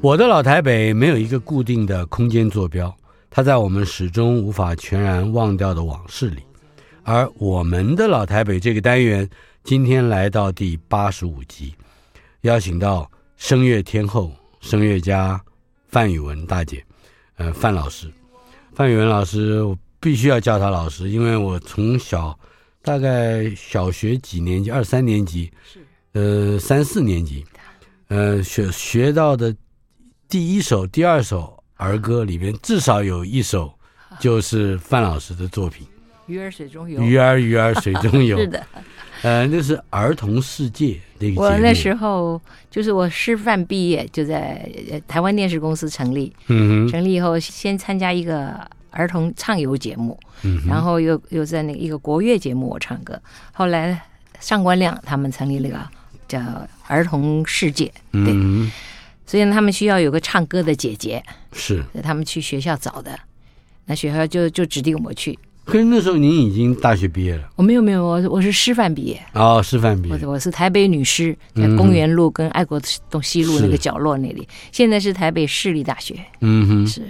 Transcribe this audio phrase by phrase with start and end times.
[0.00, 2.94] 我的老台北没有一个固定的空间坐标，
[3.30, 6.42] 它在我们始终无法全然忘掉的往事里。
[7.04, 9.28] 而我们的老台北这个单元
[9.64, 11.74] 今天来到第八十五集，
[12.42, 15.40] 邀请到声乐天后、声乐家
[15.88, 16.84] 范宇文大姐，
[17.36, 18.10] 呃，范老师。
[18.74, 22.36] 范宇文老师，我必须要叫他老师，因为我从小
[22.82, 25.50] 大概小学几年级，二三年级，
[26.12, 27.44] 呃，三四年级。
[28.12, 29.56] 呃，学学到的
[30.28, 33.72] 第一首、第二首儿歌里边，至少有一首
[34.20, 35.86] 就是范老师的作品
[36.26, 37.00] 《鱼儿水中游》。
[37.02, 38.36] 鱼儿鱼儿水中游。
[38.44, 38.66] 是的，
[39.22, 41.40] 呃，那是儿童世界那个。
[41.40, 42.38] 我那时候
[42.70, 44.70] 就是我师范毕业，就在
[45.08, 46.30] 台湾电视公司成立。
[46.48, 46.86] 嗯。
[46.88, 48.54] 成立以后，先参加一个
[48.90, 53.18] 儿童唱游节目，嗯，然后又又在那个一个国乐节目我唱歌。
[53.52, 54.02] 后来
[54.38, 55.78] 上官亮他们成立那个。
[56.32, 56.40] 叫
[56.86, 58.72] 儿童世界，对，嗯、
[59.26, 61.22] 所以他们需要有个唱歌的姐姐，
[61.52, 63.18] 是，他们去学校找的，
[63.84, 65.38] 那学校就就指定我去。
[65.66, 67.46] 可是那时候您已经大学毕业了？
[67.54, 69.20] 我没有没有，我我是师范毕业。
[69.34, 70.18] 哦，师范毕业。
[70.22, 74.48] 我我是台北女师，在公园路跟爱国东西路那个角落那里。
[74.72, 76.16] 现在是台北市立大学。
[76.40, 77.02] 嗯哼，是。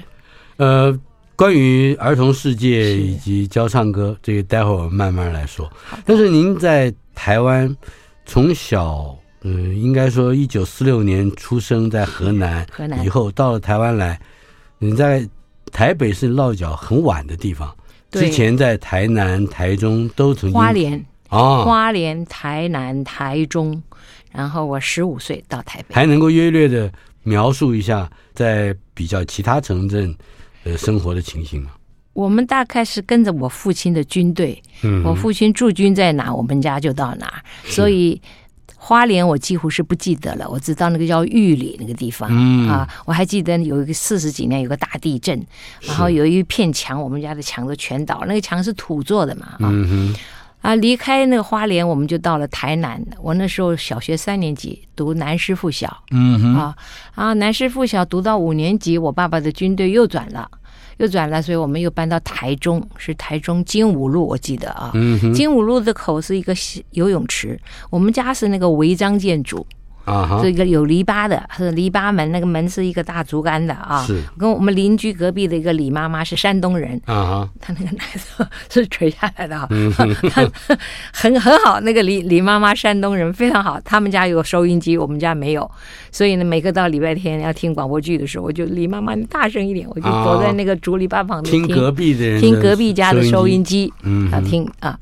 [0.56, 0.99] 呃，
[1.37, 5.71] 关于儿童世界以及教唱歌，这个待会儿我们慢慢来说。
[6.04, 7.75] 但是您在台湾。
[8.32, 14.19] 从小，嗯，应该说，一九四六年出生在河南，河南以后到了台湾来，
[14.78, 15.28] 你在
[15.70, 17.76] 台北是落脚很晚的地方。
[18.10, 20.59] 之前在台南、台中都曾经。
[20.59, 23.82] 花莲啊，花莲、台南、台中，
[24.31, 25.94] 然后我十五岁到台北。
[25.94, 26.91] 还能够约略的
[27.25, 30.16] 描述一下在比较其他城镇
[30.65, 31.72] 呃生活的情形吗？
[32.12, 37.42] 我们大概是跟着我父亲的军队，嗯，我父亲驻军在哪，我们家就到哪。
[37.64, 38.20] 所以
[38.76, 45.40] 花莲我几乎是不记得了，我知道那个叫玉里那个地方，嗯啊，我还记得有一个四十几年有个大地震，
[45.80, 50.14] 然后有一片墙，我们家的墙都全倒，那个墙是土做的嘛，啊，嗯，
[50.60, 53.00] 啊，离开那个花莲，我们就到了台南。
[53.22, 56.76] 我那时候小学三年级，读南师附小，嗯哼，啊
[57.14, 60.50] 啊，南师附小读到五年级，我爸爸的军队又转了。
[61.02, 64.92] 又转了，所以我们又搬到台中，是台中金武路，我记得啊。
[64.94, 66.54] 嗯，精武路的口是一个
[66.92, 69.66] 游泳池，我们家是那个违章建筑。
[70.04, 74.04] 啊，这个有篱笆的，是篱笆门，那个门是一个大竹竿的啊。
[74.06, 77.00] 是，跟我们邻居隔壁的一个李妈妈是山东人。
[77.06, 78.04] 啊，她那个奶
[78.36, 79.68] 头是垂下来的啊，
[81.12, 81.80] 很很好。
[81.80, 85.70] 那个李李妈妈山东人非常好，他们家有收音机，我们家没有，
[86.10, 94.98] 所以呢，每个到礼拜天要听广播剧的时候，我就李妈妈你大声一点，我就躲在那个竹篱笆旁边听隔壁的人听隔壁家的收音机，嗯，啊听啊，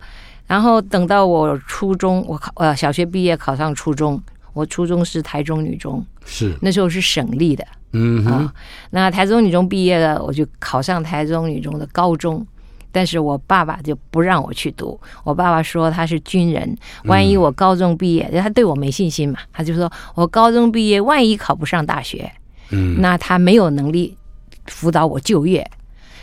[0.46, 4.20] 然后等到我初中，我考呃小学毕业考上初中。
[4.52, 6.56] 我初中是台中女中，是。
[6.60, 8.52] 那时候是省立的，嗯啊，
[8.90, 12.46] 那台中女中毕业了，我就考上台中女中的高中，
[12.92, 22.30] 但是我爸爸就不让我去读，我爸爸说他是军人，万一我高中毕业，嗯、他对我没信心嘛，他就说我高中毕业万一考不上大学，
[22.70, 24.16] 嗯，那他没有能力
[24.66, 25.68] 辅导我就业。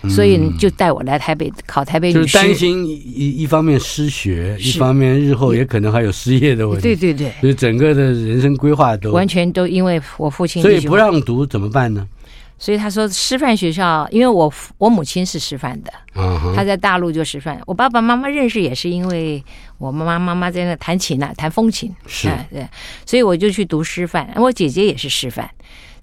[0.09, 6.81] 所以就带我来台北考台北女，就是担心一一方面失学，一方面日后也可能还有失业的问题。
[6.81, 10.61] 对对对，所以整个的人生规划都完全都因为我父亲。
[10.61, 12.07] 所以不让读怎么办呢？
[12.59, 15.93] 所以他说师范学校，因为我我母亲是师范的，
[16.55, 17.61] 他在大陆就师范。
[17.67, 19.43] 我爸爸妈妈认识也是因为
[19.77, 21.93] 我妈妈妈妈在那弹琴呢、啊，弹风琴。
[22.07, 22.67] 是，对，
[23.05, 24.27] 所以我就去读师范。
[24.37, 25.47] 我姐姐也是师范，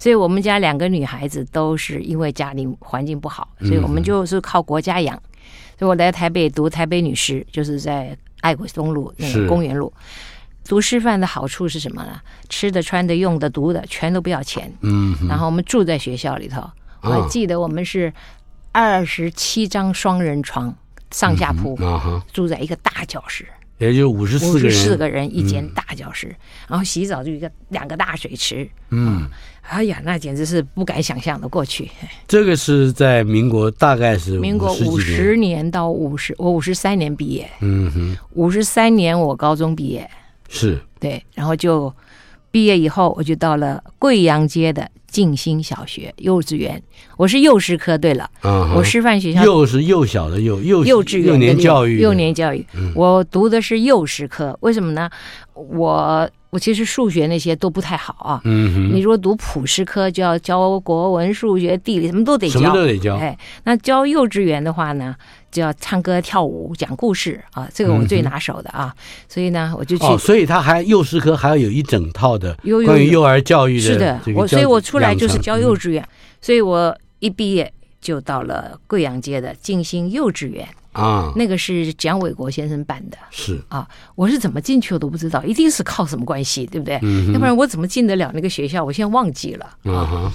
[0.05, 5.17] 所以我们家两个女孩子都是因为家里环境不好，所以我们就是靠国家养。
[5.79, 9.91] 所以我来台北读台北女师，就是在爱国东路那个公园路。
[10.69, 12.21] 读师范的好处是什么呢？
[12.51, 14.71] 吃的、穿的、用的、读的，全都不要钱。
[14.83, 16.63] 嗯，然后我们住在学校里头，
[17.01, 18.13] 我还记得我们是
[18.73, 20.77] 二十七张双人床，
[21.13, 21.79] 上下铺，
[22.31, 23.49] 住在一个大教室，
[23.79, 26.35] 也就五十四个四个人一间大教室，
[26.69, 28.69] 然后洗澡就一个两个大水池。
[28.91, 29.29] 嗯，
[29.63, 31.91] 哎呀，那简直是不敢想象的过去。
[32.29, 37.51] 这个是在民国，大概是民国五十年到五十，我五十三年毕业。
[37.61, 40.09] 嗯哼，五十三年我高中毕业。
[40.49, 41.93] 是对，然后就
[42.51, 46.83] 毕业以后，我就到了贵阳街的静心小学幼稚园。
[47.17, 52.67] 我是幼师科，对了，嗯，我师范学校幼是幼小的幼，幼幼稚园幼年教育，幼年教育。
[52.97, 55.09] 我读的是幼师科，为什么呢？
[55.55, 56.29] 我。
[56.51, 58.41] 我其实数学那些都不太好啊。
[58.45, 58.95] 嗯哼。
[58.95, 62.61] 你如果读普师科，就要教国文、数学、地理，什么都得教。
[62.61, 63.17] 什么都得教。
[63.17, 65.17] 哎，那教幼稚园的话呢，
[65.55, 68.93] 就要唱歌、跳舞、讲故事啊，这个我最拿手的啊。
[69.29, 70.05] 所以呢，我就去。
[70.05, 72.53] 哦，所以他还幼师科还要有一整套的
[72.85, 73.81] 关于幼儿教育的。
[73.81, 76.05] 是的，我所以我出来就是教幼稚园，
[76.43, 80.67] 所以我一毕业就到了贵阳街的静心幼稚园。
[80.91, 86.99] 啊，那个是蒋伟国先生办的，是啊，我是怎么进去我都不知道，一定是靠什么关系，对不对？
[87.03, 88.85] 嗯，要不然我怎么进得了那个学校？
[88.85, 90.33] 我现在忘记了啊。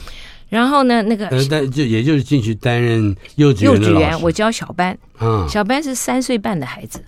[0.49, 7.03] 然后呢，那个但就也就是进去担任幼稚园幼稚园，我教小班，啊，小班是三岁半的孩子，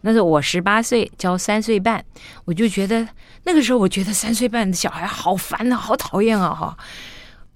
[0.00, 2.04] 那时候我十八岁教三岁半，
[2.46, 3.06] 我就觉得
[3.44, 6.76] 那个时候我觉得三岁半的小孩好烦啊，好讨厌啊，哈。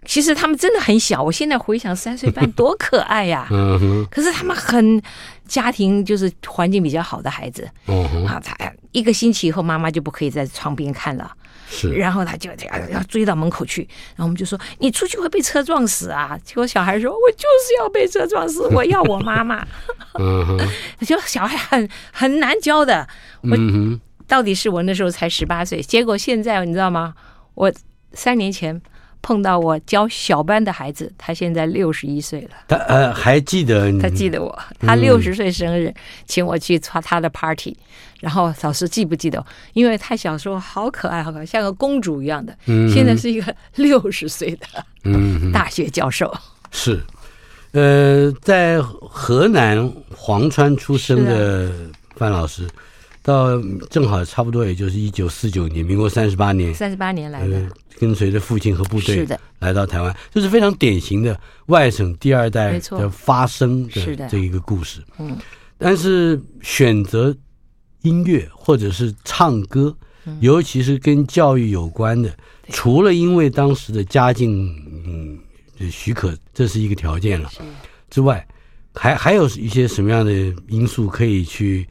[0.05, 3.46] 其实他们真的很小，我现在回想三岁半多可爱呀！
[3.52, 4.06] 嗯哼。
[4.11, 5.00] 可是他们很
[5.46, 7.69] 家庭就是环境比较好的孩子。
[7.87, 8.26] 嗯哼。
[8.26, 8.56] 啊，他
[8.90, 11.31] 一个星期以后，妈妈就不可以在窗边看了。
[11.73, 11.91] 是。
[11.95, 13.81] 然后他就要要追到门口去，
[14.15, 19.67] 然后我们就说：“你出去会被车撞死啊！”结果小孩说：“我就是要被车撞死， 我要我妈妈。”
[20.21, 20.61] 嗯哼。
[21.07, 23.09] 就小孩很很难教的。
[23.41, 23.57] 我
[24.29, 27.15] 到底是我那时候才十八岁，结果现在你知道吗？
[27.55, 27.73] 我
[28.13, 28.81] 三年前。
[29.25, 32.51] 碰到我教小班的孩子，他现在六十一岁了。
[32.67, 34.01] 他呃还记得你？
[34.01, 35.95] 他记得我，他六十岁生日，嗯、
[36.27, 37.77] 请我去参他的 party。
[38.23, 39.45] 然后老师记不记得？
[39.73, 42.57] 因为他小时候好可爱，好可爱，像个公主一样的。
[42.67, 44.67] 嗯，现在是一个六十岁的
[45.03, 46.33] 嗯大学教授。
[46.71, 47.03] 是，
[47.73, 51.71] 呃，在河南潢川出生的
[52.15, 52.69] 范老师。
[53.25, 53.51] 到
[53.89, 57.69] 正好差不多，也就是一九四九年，民国三十八年，三十八年来的，呃、
[58.01, 65.01] 跟随着父亲和部队是的来到台湾，这是非常典型的外省第二代的发生的这一个故事。
[65.21, 65.39] 嗯，
[65.79, 67.33] 但是选择
[68.02, 72.32] 音乐或者是唱歌，嗯、尤其是跟教育有关的，
[72.69, 74.75] 除了因为当时的家境
[75.06, 75.38] 嗯
[75.90, 77.50] 许可，这是一个条件了
[78.10, 78.46] 之外，
[78.94, 80.32] 还还有一些什么样的
[80.69, 81.87] 因素可以去？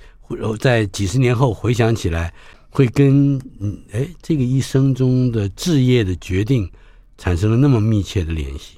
[0.61, 2.33] 在几十年后回想起来，
[2.69, 6.71] 会跟嗯哎这个一生中的置业的决定
[7.17, 8.77] 产生了那么密切的联系。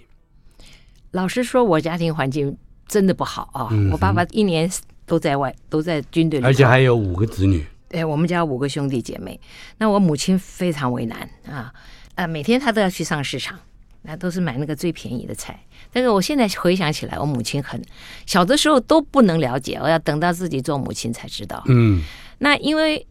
[1.12, 2.57] 老实说，我家庭环境
[2.88, 3.69] 真的不好啊！
[3.71, 4.68] 嗯、我爸爸一年
[5.06, 7.66] 都在外，都在军队里，而且还有五个子女。
[7.90, 9.40] 对，我们家五个兄弟姐妹。
[9.78, 11.72] 那我母亲非常为难啊，
[12.16, 13.60] 呃，每天她都要去上市场，
[14.02, 15.60] 那都是买那个最便宜的菜。
[15.92, 17.80] 但是我现在回想起来，我母亲很
[18.26, 21.64] 小的时候都不能了解，我要等到自己做母亲才知道。
[21.68, 22.02] 嗯，
[22.40, 23.06] 那因为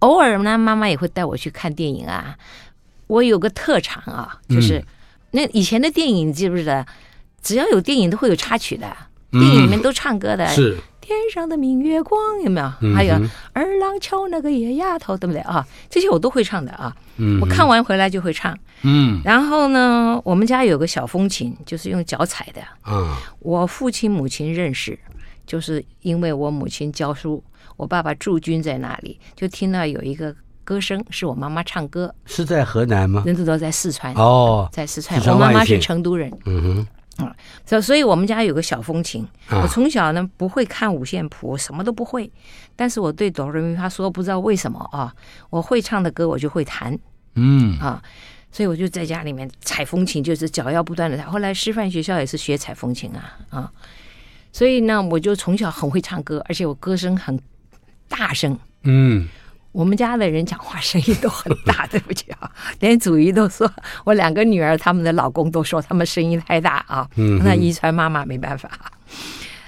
[0.00, 2.36] 偶尔呢，妈妈也会带我去看电影啊。
[3.06, 4.84] 我有个特长啊，就是
[5.30, 6.84] 那以前的电影，你记不记得？
[7.40, 8.94] 只要有电影都会有插曲的，
[9.30, 10.44] 电影里面都唱歌的。
[10.44, 10.76] 嗯、是。
[11.06, 12.94] 天上的明月光有没有？
[12.94, 13.14] 还有
[13.52, 15.64] 二郎桥那个野丫头，对不对啊？
[15.88, 16.94] 这些我都会唱的啊。
[17.18, 18.58] 嗯，我看完回来就会唱。
[18.82, 22.60] 嗯，然后呢，我们家有个小风琴，就是用脚踩的。
[22.82, 24.98] 啊，我父亲母亲认识，
[25.46, 27.42] 就是因为我母亲教书，
[27.76, 30.34] 我爸爸驻军在那里，就听到有一个
[30.64, 32.12] 歌声，是我妈妈唱歌。
[32.24, 33.22] 是在河南吗？
[33.24, 35.20] 人都都在四川哦，在四川。
[35.20, 36.30] 我妈妈是成都人。
[36.46, 36.86] 嗯哼。
[37.18, 39.26] 嗯，所所以，我们家有个小风琴。
[39.50, 42.30] 我从小呢不会看五线谱，我什么都不会。
[42.74, 45.14] 但是我对哆瑞咪发嗦不知道为什么啊，
[45.48, 46.98] 我会唱的歌我就会弹。
[47.34, 48.02] 嗯啊，
[48.52, 51.24] 所以我就在家里面踩风琴，就是脚要不断的踩。
[51.24, 53.72] 后来师范学校也是学踩风琴啊啊，
[54.52, 57.38] 所以呢，我就从小很会唱歌，而且我歌声很
[58.08, 58.58] 大声。
[58.82, 59.26] 嗯，
[59.76, 63.70] 我们家的人讲话声音都很大， 对不起啊，连祖姨都说，
[64.06, 68.70] 我两个女儿他们的老公都说他们声音太大啊，嗯，那遗传妈妈没办法。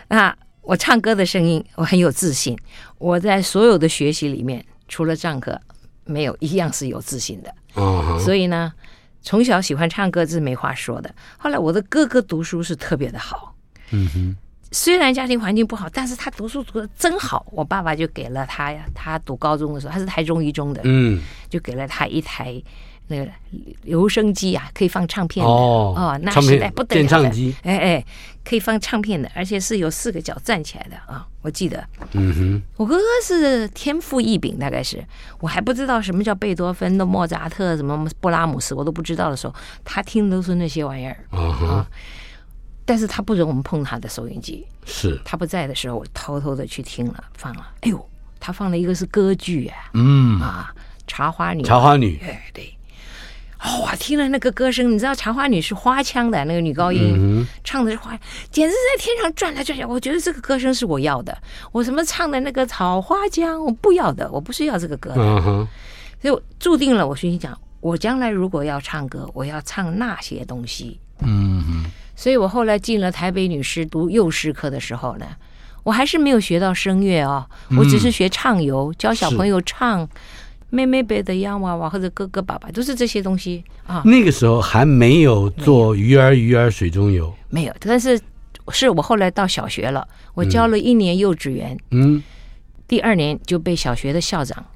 [0.09, 2.59] 那我唱歌的声音，我很有自信。
[2.97, 5.61] 我在所有的学习里面，除了唱歌，
[6.07, 7.55] 没有一样是有自信的。
[7.75, 8.73] 哦，所以呢，
[9.21, 11.15] 从小喜欢唱歌是没话说的。
[11.37, 13.55] 后来我的哥哥读书是特别的好。
[13.91, 14.37] 嗯哼。
[14.71, 17.47] 虽然家庭环境不好，但是他读书读的真好。
[17.51, 22.63] 我爸爸就给了他呀，他读高中的时候，他是台中一中的，嗯，就给了他一台
[23.07, 23.27] 那个
[23.85, 25.51] 留声机啊，可以放唱片的。
[25.51, 28.05] 哦，哦，那时代不得了的，唱机，哎哎，
[28.45, 31.83] 可以放唱片的，而且是有四个脚站起来的啊，我记得，
[32.13, 35.03] 嗯哼，我哥哥是天赋异禀，大概是。
[35.41, 41.17] 我还不知道什么叫贝多芬的莫扎特，什么布拉姆斯，我都不知道的时候，他听的都是那些玩意儿。
[41.31, 41.87] 啊
[42.89, 45.21] 但是他不准我们碰他的收音机，是。
[45.27, 47.69] 他不在的时候，我偷偷的去听了，放了。
[47.83, 48.09] 哎呦，
[48.41, 50.41] 他放了一个是歌剧啊，嗯。
[50.41, 50.73] 啊，
[51.07, 52.75] 茶花女，茶花女，哎对，
[53.83, 58.19] 哇、哦，听了那个歌声，你知道茶花女是花腔的那个女高音，嗯、唱的是花，
[58.51, 59.85] 简直在天上转来转去。
[59.85, 61.37] 我觉得这个歌声是我要的，
[61.73, 65.69] 我什么唱的那个草花江，我不要的，我不是要这个歌的，所
[66.23, 71.85] 以我注定了，我心想，我将来如果要唱歌，我要唱那些东西，嗯哼。
[72.19, 75.27] 所以我后来进了台北女师读幼师课的时候呢，
[75.85, 77.47] 我还是没有学到声乐哦，
[77.79, 80.05] 我只是学唱游，教小朋友唱
[80.69, 84.03] 《妹妹背的洋娃娃》或者《哥哥爸爸》，都是这些东西啊。
[84.05, 87.75] 那个时候还没有做鱼儿鱼儿水中游，没有。
[87.79, 88.21] 但是
[88.73, 92.21] 是我后来到小学了，我教了一年幼稚园，嗯，
[92.89, 94.67] 第二年就被小学的校长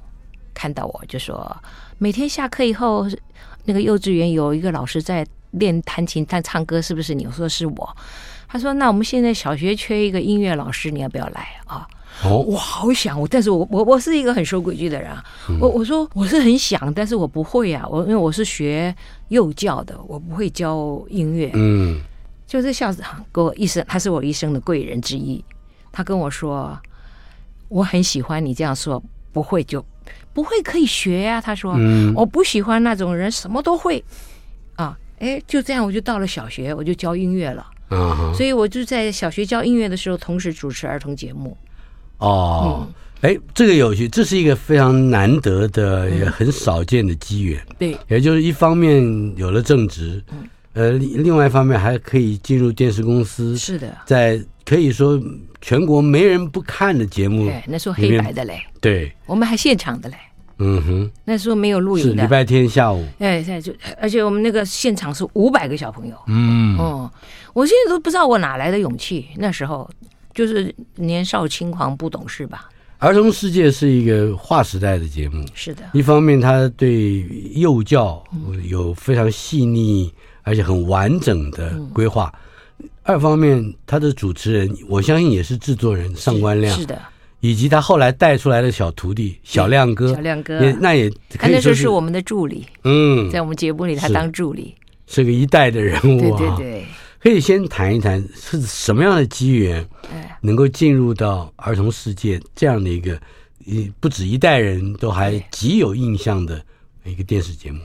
[0.53, 1.57] 看到我就说，
[1.97, 3.05] 每天下课以后，
[3.65, 5.27] 那个幼稚园有一个老师在。
[5.53, 7.25] 练弹琴、弹唱歌是不是你？
[7.25, 7.97] 我说是我。
[8.47, 11.87] 他说：“那我们现在小学缺一个音乐老师，你要不要来啊？”
[12.23, 15.23] 哦，我好想我，但是我我我是一个很守规矩的人啊。
[15.49, 17.83] 嗯、我我说我是很想，但是我不会啊。
[17.89, 18.95] 我因为我是学
[19.29, 21.49] 幼教的，我不会教音乐。
[21.55, 21.99] 嗯，
[22.45, 25.43] 就是校长给我一生，他是我一生的贵人之一。
[25.91, 26.79] 他跟我说
[27.69, 29.83] ：“我很喜欢你这样说，不会就
[30.31, 34.05] 不会可以学呀、啊。”他说：“嗯、我不喜欢那种人什么都会啊。”
[35.23, 37.65] 哎，就这样，我就到了小学，我就教音乐了。
[37.91, 41.55] 嗯哼，所以我就在小学教音乐的时候，同时主持儿童节目。
[42.17, 42.85] 哦，
[43.21, 47.65] 哎、嗯，这个有趣，这是一个非常难得的、也很少见的机缘。
[47.79, 49.01] 对，也就是一方面
[49.37, 53.55] 有了正职，嗯，呃，另外一方面还可以进入电视公司。
[53.55, 55.17] 是的，在可以说
[55.61, 60.15] 全国没人不看的节目，那时候黑白的嘞，对，我们还现场的嘞。
[60.59, 63.05] 嗯哼，那时候没有录影的，是礼拜天下午。
[63.19, 66.15] 哎，现在就而且我们那个现场是五百个小朋友。
[66.27, 67.11] 嗯哦，
[67.53, 69.27] 我现在都不知道我哪来的勇气。
[69.37, 69.89] 那时候
[70.33, 72.69] 就是年少轻狂，不懂事吧。
[72.99, 75.83] 儿童世界是一个划时代的节目，是的。
[75.91, 78.23] 一方面，他对幼教
[78.69, 80.09] 有非常细腻
[80.43, 82.31] 而且很完整的规划；
[82.79, 87.01] 嗯、二方面，他的主持人我相信也是制作人上官亮，是的。
[87.43, 92.65] 以及他后来带出来的小徒弟小亮哥，小亮哥也那也可以说是，我们的助理。
[92.85, 94.73] 嗯，在我们节目里他当助理，
[95.07, 96.37] 是，是个一代的人物啊。
[96.37, 96.85] 对对对，
[97.19, 99.85] 可以先谈一谈是什么样的机缘，
[100.39, 103.19] 能够进入到儿童世界这样的一个，
[103.65, 106.63] 一不止一代人都还极有印象的
[107.03, 107.81] 一个电视节目。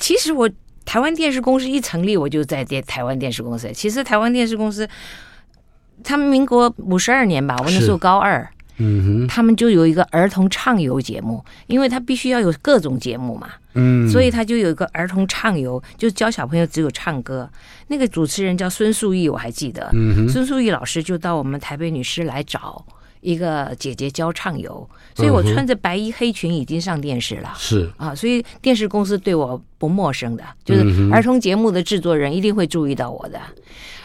[0.00, 0.50] 其实我
[0.84, 3.70] 台湾电视公司一成立，我就在电台湾电视公司。
[3.72, 4.88] 其实台湾电视公司。
[6.02, 8.46] 他们民国五十二年吧，我那时候高二，
[8.78, 17.48] 嗯哼，他们就有一个儿童畅游节目，因为他必须要有各种节目嘛，嗯，所以他就有一个儿童畅游，就教小朋友只有唱歌。
[17.88, 19.90] 那个主持人叫孙素义，我还记得，
[20.28, 22.84] 孙素义老师就到我们台北女师来找
[23.22, 27.90] 一个姐姐教唱游，所以我穿着白衣黑裙已经上电视了，是。
[27.96, 33.40] 啊，所以电视公司对我不陌生的，就是儿童节目的制作人一定会注意到我的。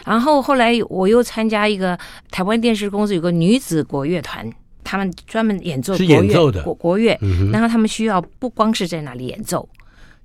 [0.06, 1.98] 然后后来我又参加一个
[2.30, 4.50] 台湾电视公司有个女子国乐团，
[4.82, 9.68] 他们专门演奏国乐国国乐，嗯、然后他们需要不光是在那里演奏，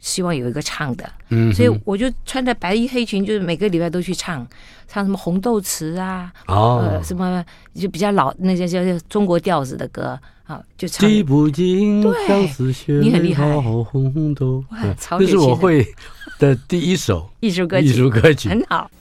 [0.04, 4.46] 希望有一个唱的，嗯、所以我就穿着白衣黑裙，就是每个礼拜都去唱，
[4.86, 7.44] 唱什么红豆词啊，哦，呃，什么
[7.74, 11.10] 就比较老那些叫中国调子的歌啊，就唱。
[11.10, 14.62] 记不尽相思血泪好红豆，
[15.18, 15.88] 这是我会
[16.38, 18.50] 的第一首 艺术歌曲，艺术歌曲。
[18.50, 18.92] 很好。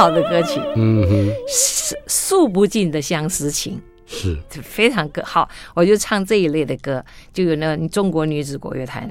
[0.00, 4.34] 好的歌曲，嗯哼，数数不尽的相思情，是。
[4.62, 5.46] 非常歌好。
[5.74, 7.04] 我就唱这一类的歌，
[7.34, 9.06] 就有那中国女子国乐团。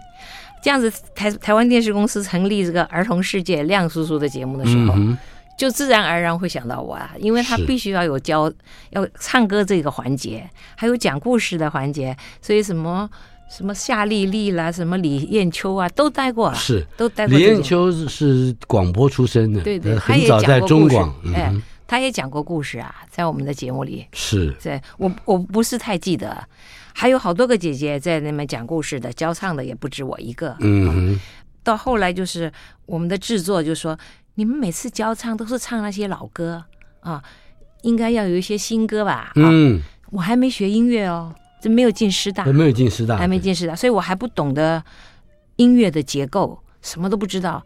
[0.64, 5.16] 这样子台台湾电视公司成立这个儿童世界亮叔叔的节目的时候，嗯、
[5.60, 8.52] 就自然而然会想到我啊，因为他必须要有教
[8.90, 13.08] 要唱歌这个环节，还有讲故事的环节，所以什么
[13.50, 17.38] 什么夏丽丽啦，什么李艳秋啊，都待过，是都待过。
[17.38, 21.54] 李艳秋是广播出身的，对对，很早在中广，哎，
[21.88, 26.48] 他也讲过故事啊，在我们的节目里是，对我我不是太记得。
[26.94, 30.56] 还有好多个姐姐在那边讲故事的，教唱的也不止我一个。
[30.60, 31.18] 嗯，
[31.64, 32.52] 到后来就是
[32.86, 33.98] 我们的制作就说，
[34.36, 36.62] 你们每次教唱都是唱那些老歌
[37.00, 37.24] 啊，
[37.84, 39.32] 应该要有一些新歌吧？
[39.36, 44.84] 嗯，我还没学音乐哦，这没有进师大，没有进师大，还没进师大，所以我还不懂得
[45.58, 47.64] 音乐的结构，什么都不知道，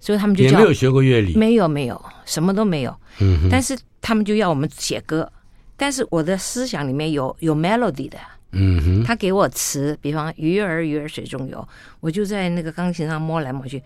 [0.00, 2.94] 所以他们就叫也没有学过乐理，没有没有，什么都没有。
[3.20, 5.30] 嗯，但是他们就要我们写歌，
[5.76, 8.18] 但是我的思想里面有有 melody 的。
[8.52, 11.68] 嗯哼，他给我词，比方“鱼儿鱼儿水中游”，
[12.00, 13.82] 我就在那个钢琴上摸来摸去，“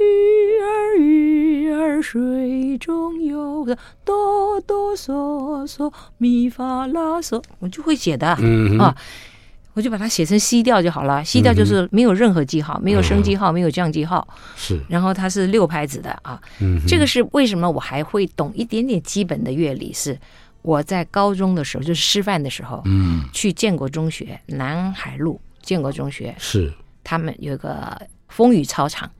[0.00, 3.66] 鱼儿鱼儿水中游”，
[4.04, 8.96] 哆哆嗦嗦咪发拉嗦，我就会写的，嗯啊，
[9.74, 11.22] 我就把它写成 C 调就好了。
[11.24, 14.26] C 调就是没有任何记号，没有升记号，没有降记号，
[14.56, 14.80] 是。
[14.88, 19.92] 然后它是六拍子的啊，嗯，这个是为什么我还会懂一点点基本的乐理？
[19.92, 20.18] 是。
[20.62, 26.72] 我在高中的时候，就是师范的时候，嗯，去建国中学南海路建国中学，是。
[27.02, 27.98] 他们有个
[28.28, 29.10] 风雨操场，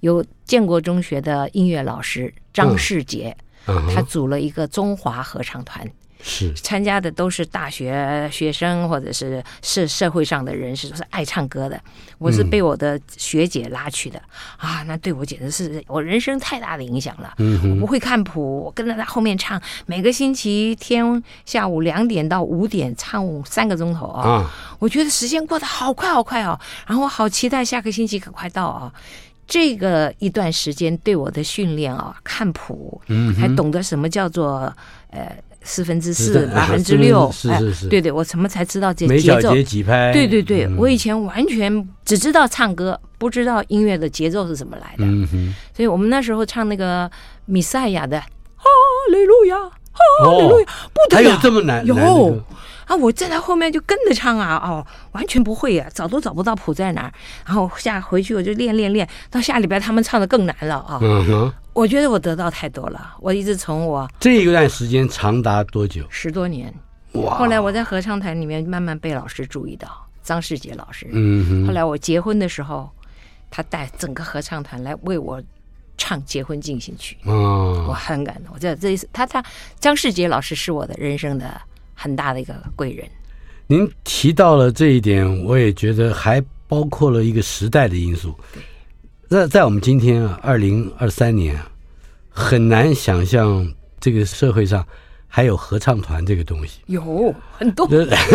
[0.00, 5.88] 有建国中学的音乐老师张世杰，嗯，他组了一个中华合唱团。
[6.20, 11.80] 是参加的都是大学学生，或者是社社会上的人士，都是爱唱歌的。
[12.18, 14.20] 我是被我的学姐拉去的、
[14.60, 17.34] 嗯、啊，那对我简直是我人生太大的影响了。
[17.38, 24.50] 嗯，我不会看谱，我跟着他后面唱，每个星期天下午两点到五点唱三个钟头啊、哦。
[24.80, 26.58] 我觉得时间过得好快好快哦，
[26.88, 28.92] 然后我好期待下个星期可快到啊、哦。
[29.48, 34.72] 这个一段时间对我的训练啊、哦，看谱，嗯，还懂得什么叫做
[35.10, 35.28] 呃。
[35.60, 39.52] 四分之四，八分之六，是是是，对对，我什么才知道这节奏？
[39.52, 40.12] 节几拍？
[40.12, 45.04] 对对对，我以前完全只知道唱歌，不知道音乐的节奏是怎么来的。
[45.04, 47.10] 嗯哼，所以我们那时候唱那个
[47.44, 48.64] 米赛亚的哈
[49.10, 51.84] 利路亚，哈利路亚，不得了，还有这么难？
[51.84, 51.94] 有。
[52.88, 52.96] 啊！
[52.96, 57.12] 我站在后面就跟着唱啊，哦，完全不会啊，找都找不到谱在哪儿。
[57.44, 60.98] 然后下回去我就练练练，到下礼拜他们唱的更难了啊。
[61.02, 63.14] 嗯哼，我觉得我得到太多了。
[63.20, 66.02] 我一直从我这一段时间长达多久？
[66.08, 66.74] 十多年。
[67.12, 67.36] 哇！
[67.36, 69.88] 后来我在合唱团里面慢慢被老师注意到，
[70.22, 71.06] 张世杰老师。
[71.12, 71.66] 嗯哼。
[71.66, 72.90] 后来我结婚的时候，
[73.50, 75.42] 他带整个合唱团来为我
[75.98, 77.18] 唱结婚进行曲。
[77.26, 78.54] 哦，我很感动。
[78.54, 79.44] 我这这一次，他他
[79.78, 81.60] 张世杰老师是我的人生的。
[82.00, 83.04] 很大的一个贵人。
[83.66, 88.32] 您提到了这一点，我也觉得还包括了一个时代的因素。
[89.28, 91.68] 在在我们今天啊，二零二三年啊，
[92.30, 94.86] 很难想象这个社会上
[95.26, 96.78] 还有合唱团这个东西。
[96.86, 97.86] 有很多，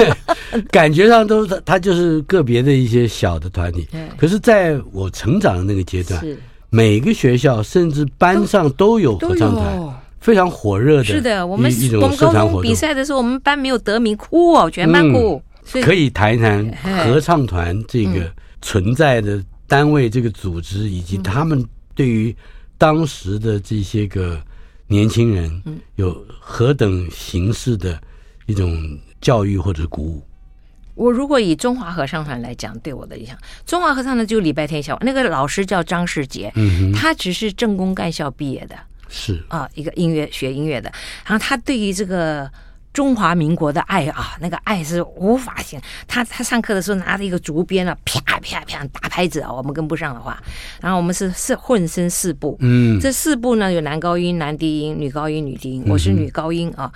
[0.70, 3.88] 感觉上都是它就是个别的一些小的团体。
[4.18, 6.24] 可是在我成长的那个阶段，
[6.70, 10.03] 每个学校甚至班上都有合唱团。
[10.24, 11.70] 非常火热的，是的，我们
[12.02, 15.44] 我们高中比赛的时候，我们班没有得名，哭哦，全班哭。
[15.74, 16.66] 嗯、可以谈一谈
[17.06, 18.32] 合唱团这个
[18.62, 21.62] 存在的单位、这个组织，以及他们
[21.94, 22.34] 对于
[22.78, 24.42] 当时的这些个
[24.88, 25.62] 年轻人
[25.98, 28.02] 有何等形式的
[28.46, 30.24] 一种教育或者鼓舞。
[30.96, 38.76] 我如果以中华合唱团来讲，对我的影响，中华合唱团就礼拜天下午，那个老师叫张世杰，嗯，他只是政工干校毕业的。
[39.14, 39.42] 是。
[39.48, 40.92] 啊，一个音乐学音乐的，
[41.24, 42.50] 然后他对于这个
[42.92, 45.88] 中华民国的爱啊，那个爱是无法形容。
[46.08, 50.42] 他他上课的时候拿着一个竹鞭啊，啪啪啪打拍子啊，我们跟不上的话，
[50.82, 56.92] 然后我们是是混声四部，嗯，这四部呢有男高音、男低音、女高音、女低音，我是女高音啊，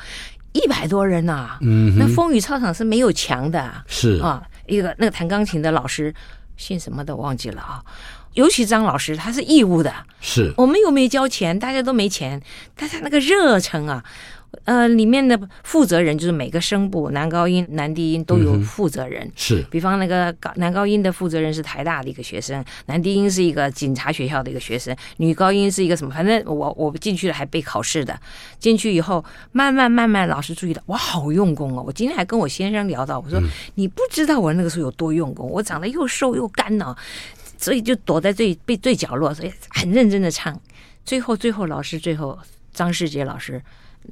[0.53, 4.19] 一百多人呐，嗯，那风雨操场是没有墙的，是。
[4.21, 6.13] 啊，一个那个弹钢琴的老师
[6.57, 7.81] 姓什么的忘记了啊。
[8.37, 10.53] 尤其张老师，他是义务的，是。
[10.57, 12.39] 我们又没交钱，大家都没钱，
[12.75, 14.03] 但他那个热忱啊，
[14.65, 28.17] 呃，里面的负责人就是每个声部，男高音、男低音都有负责人，嗯、是，比方那个高男高音的负责人是台大的一个学生，男低音是一个警察学校的一个学生，女高音是一个什么，反正我我进去了还被考试的，
[28.59, 36.95] 进去以后慢慢慢慢，老师注意到我好用功哦，我今天还跟我先生聊到，我说、嗯、你不知道我那个时候有多用功，我长得又瘦又干呢。
[37.57, 40.57] 所以就躲在最被最角落，所以很认真的唱。
[41.03, 42.37] 最后，最后老师最后
[42.73, 43.61] 张世杰老师，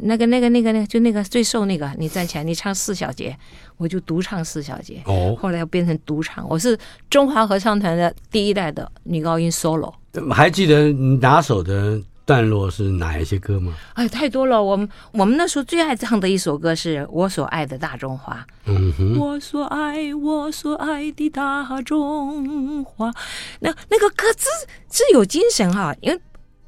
[0.01, 3.37] 那个那个那个那个就那个最瘦那个，你站起来，你唱四小节，
[3.77, 5.01] 我就独唱四小节。
[5.05, 6.77] 哦，后来又变成独唱，我是
[7.09, 9.93] 中华合唱团的第一代的女高音 solo。
[10.31, 13.73] 还记得你拿手的段落是哪一些歌吗？
[13.93, 14.61] 哎，太多了。
[14.61, 18.45] 我们我们那时候最爱唱的一首歌是我所爱的大中华。
[18.65, 23.13] 嗯哼，我所爱我所爱的大中华。
[23.59, 24.49] 那那个歌词
[24.91, 26.19] 是有精神哈、啊，因为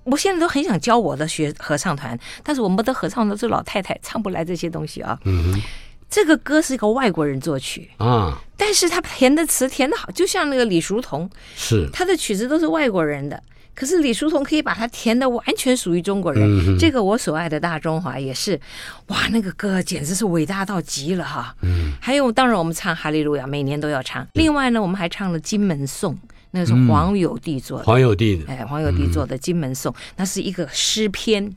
[0.03, 5.19] 我现在都很想教我的学合唱团，但是我们的合唱团是老太太唱不来这些东西啊。
[5.25, 5.61] 嗯哼，
[6.07, 13.41] 这个歌是一个外国人作曲啊，但是他填的词填的好，就像那个李叔同，是他的曲子都是外国人的。
[13.77, 18.59] 可是李叔同可以把它填的完全属于中国人，嗯、这个我所爱的大中华也是，
[19.09, 21.55] 哇，那个歌简直是伟大到极了哈。
[21.61, 24.25] 嗯，还有当然我们唱哈利路亚，每年都要唱。
[24.33, 26.17] 另外呢，我们还唱了金门颂，
[26.49, 31.53] 那是黄有地做的，嗯、黄有地的，哎，黄有地做的金门颂，嗯、那是一个诗篇。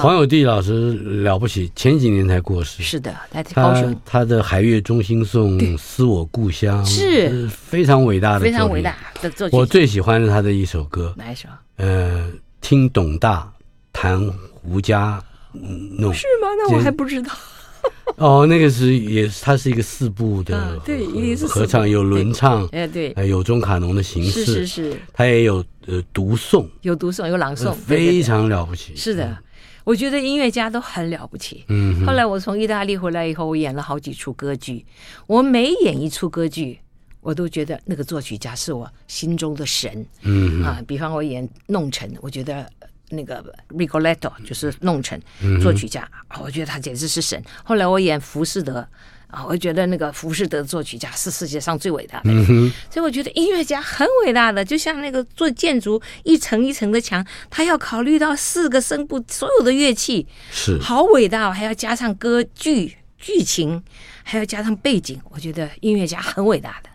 [0.00, 2.82] 黄友弟老师了不起，前几年才过世。
[2.82, 9.58] 是的，在高雄，他他的《海月中心颂》《思我故乡》是非常伟大的，非常伟大的作品。
[9.58, 11.48] 我最喜欢的他的一首歌，哪一首？
[11.76, 12.30] 呃，
[12.60, 13.50] 听董大
[13.92, 14.18] 弹
[14.52, 15.20] 胡笳
[15.52, 16.48] 弄，是吗？
[16.58, 17.30] 那我还不知道。
[18.16, 28.94] 哦，那个是也是，它是一个四部的，对，一定是合唱，有轮唱，哎，对，有中卡农的形式，是是是，它也有呃独诵，有独诵，有朗诵，非常了不起。
[28.96, 29.36] 是的。
[29.84, 31.64] 我觉得音乐家都很了不起。
[31.68, 34.84] 嗯哼，后来我从意大利回来以后，我演了好几出歌剧。
[35.26, 36.80] 我每演一出歌剧，
[37.20, 40.04] 我都觉得那个作曲家是我心中的神。
[40.22, 42.68] 嗯哼啊，比方我演《弄臣》，我觉得
[43.10, 46.08] 那个 Rigoletto 就是弄臣、嗯、作曲家，
[46.40, 47.42] 我觉得他简直是神。
[47.62, 48.80] 后来我演《浮士德》。
[49.34, 63.82] 啊，我觉得那个浮士德作曲家是世界上最伟大的，嗯，所以我觉得音乐家很伟大的，就像那个做建筑一层一层的墙，他要考虑到四个声部所有的乐器，是好伟大，还要加上歌剧剧情，
[64.22, 66.90] 还要加上背景，我觉得音乐家很伟大的。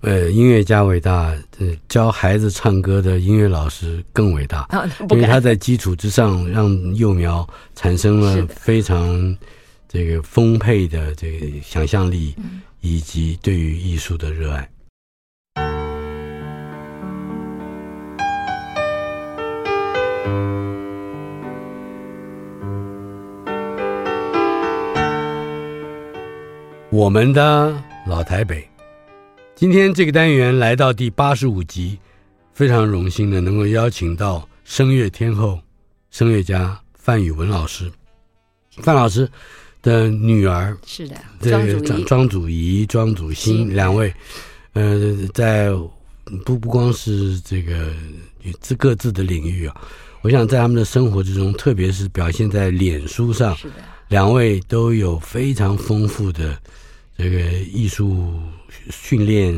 [0.00, 9.36] 呃，音乐家伟大，呃，教孩子唱歌的音乐老师更伟大，啊，因为他在基础之上让幼苗产生了非常。
[9.92, 12.32] 这个丰沛的这个想象力，
[12.80, 14.70] 以及对于艺术的热爱。
[26.92, 27.76] 我们的
[28.06, 28.64] 老台北，
[29.56, 31.98] 今天这个单元来到第八十五集，
[32.52, 35.58] 非常荣幸的能够邀请到声乐天后、
[36.12, 37.90] 声乐家范宇文老师，
[38.84, 39.28] 范老师。
[39.82, 40.76] 的女儿。
[40.86, 44.12] 是的，这个庄庄祖仪、庄祖新两位，
[44.72, 45.70] 呃，在
[46.44, 47.92] 不不光是这个
[48.60, 49.80] 自各自的领域啊，
[50.22, 53.74] 我想在他们的生活之中，特别是表现在脸书上，是的，
[54.08, 56.56] 两位都有非常丰富的
[57.16, 57.38] 这个
[57.72, 58.32] 艺术
[58.90, 59.54] 训练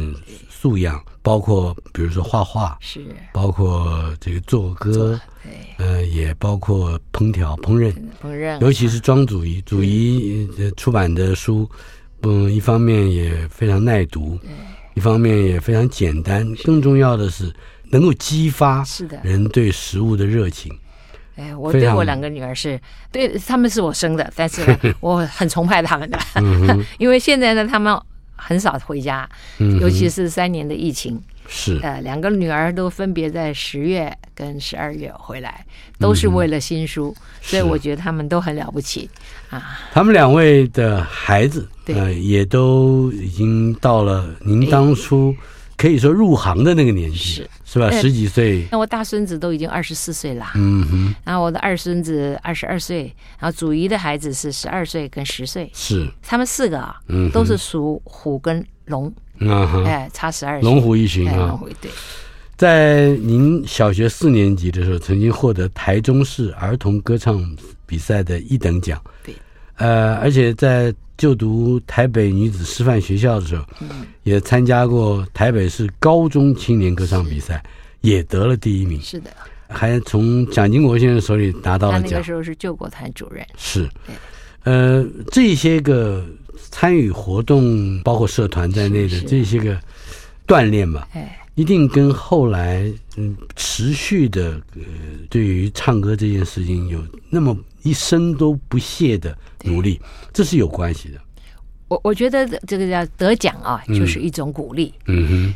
[0.49, 3.01] 素养，包括比如说画画，是，
[3.33, 5.19] 包括这个作歌。
[5.43, 5.53] 对，
[5.85, 11.69] 呃，也包括烹调、烹饪、烹饪，尤其是庄祖仪，祖仪出版的书，
[12.23, 14.39] 嗯，一方面也非常耐读，
[14.95, 17.53] 一方面也非常简单，更重要的是
[17.91, 19.19] 能够激发是的。
[19.25, 20.73] 人对食物的热情。
[21.35, 22.79] 哎，我对我两个女儿是
[23.11, 26.19] 对他们是我生的，但是呢 我很崇拜他们的，
[26.99, 28.01] 因为现在呢，他们
[28.45, 29.29] 很少回家，
[29.81, 31.21] 尤其是三年的疫情。
[31.49, 31.79] 是。
[31.83, 35.65] 呃，两个女儿都分别在十月跟十二月回来，
[35.99, 39.11] 都是为了新书，嗯、所以我觉得他们都很了不起
[39.51, 39.79] 啊。
[39.93, 41.99] 他们两位的孩子，对。
[41.99, 45.35] 呃，也都已经到了您当初
[45.83, 47.90] 可以说入行的那个年纪，是是吧？
[47.90, 48.64] 十几岁。
[48.71, 51.14] 那我大孙子都已经二十四岁了，嗯哼。
[51.25, 59.12] 然后我的二孙子二十二岁，然后祖姨的孩子是十二岁跟十岁，是他们四个啊，嗯，都是属虎跟龙。
[59.40, 59.83] 啊哈！
[59.85, 61.49] 哎，差十二岁，龙虎一群啊。
[61.49, 61.90] 龙虎对，
[62.57, 67.45] 在您小学四年级的时候，曾经获得台中市儿童歌唱
[67.87, 69.03] 比赛的一等奖。
[69.25, 69.35] 对，
[69.77, 77.63] 呃，而且在就读台北女子师范学校的时候，嗯，也参加过台北市高中青年歌唱比赛，
[78.01, 79.01] 也得了第一名。
[79.01, 79.31] 是的，
[79.69, 82.11] 还从蒋经国先生手里拿到了奖。
[82.11, 83.47] 那个时候是救国团主任。
[83.57, 83.89] 是，
[84.65, 86.25] 呃，这些个。
[86.71, 89.79] 参与活动，包括社团在内的这些个
[90.47, 94.83] 锻炼吧，哎，一定跟后来嗯持续的呃
[95.29, 100.01] 对于唱歌这件事情有那么一生都不懈的努力，
[100.33, 101.21] 这是有关系的。
[101.88, 104.95] 我我觉得这个叫得奖啊，就是一种鼓励。
[105.07, 105.55] 嗯哼，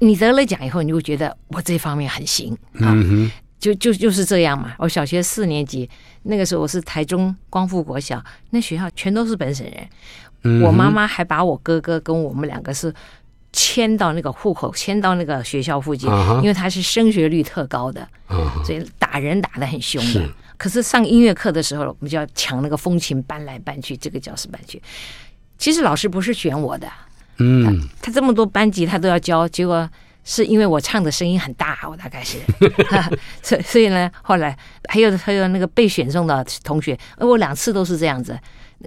[0.00, 2.90] 你得了奖以后，你就觉得我这方面很行啊。
[2.92, 3.30] 嗯哼，
[3.60, 4.74] 就就就是这样嘛。
[4.78, 5.88] 我小学四年级
[6.24, 9.88] 那个时候，我是台中光复国小，那学校全都是本省人。
[10.42, 12.92] 嗯、我妈妈还把我哥哥跟我们两个是
[13.56, 20.28] 迁到那个户口，迁到那个学校附近，啊、因为他是升学率特高的，啊、所以打人打得很凶的。
[20.58, 24.82] 可是上音乐课的时候，我们就要抢那个风琴搬来搬去，这个教室搬去。
[25.56, 26.86] 其实老师不是选我的，
[27.38, 29.88] 嗯他，他这么多班级他都要教，结果。
[30.28, 32.36] 是因为我唱的声音很大，我大概是，
[33.40, 38.36] 所以所以呢，后来还有还有那个被选中的同学，我两次都是这样子，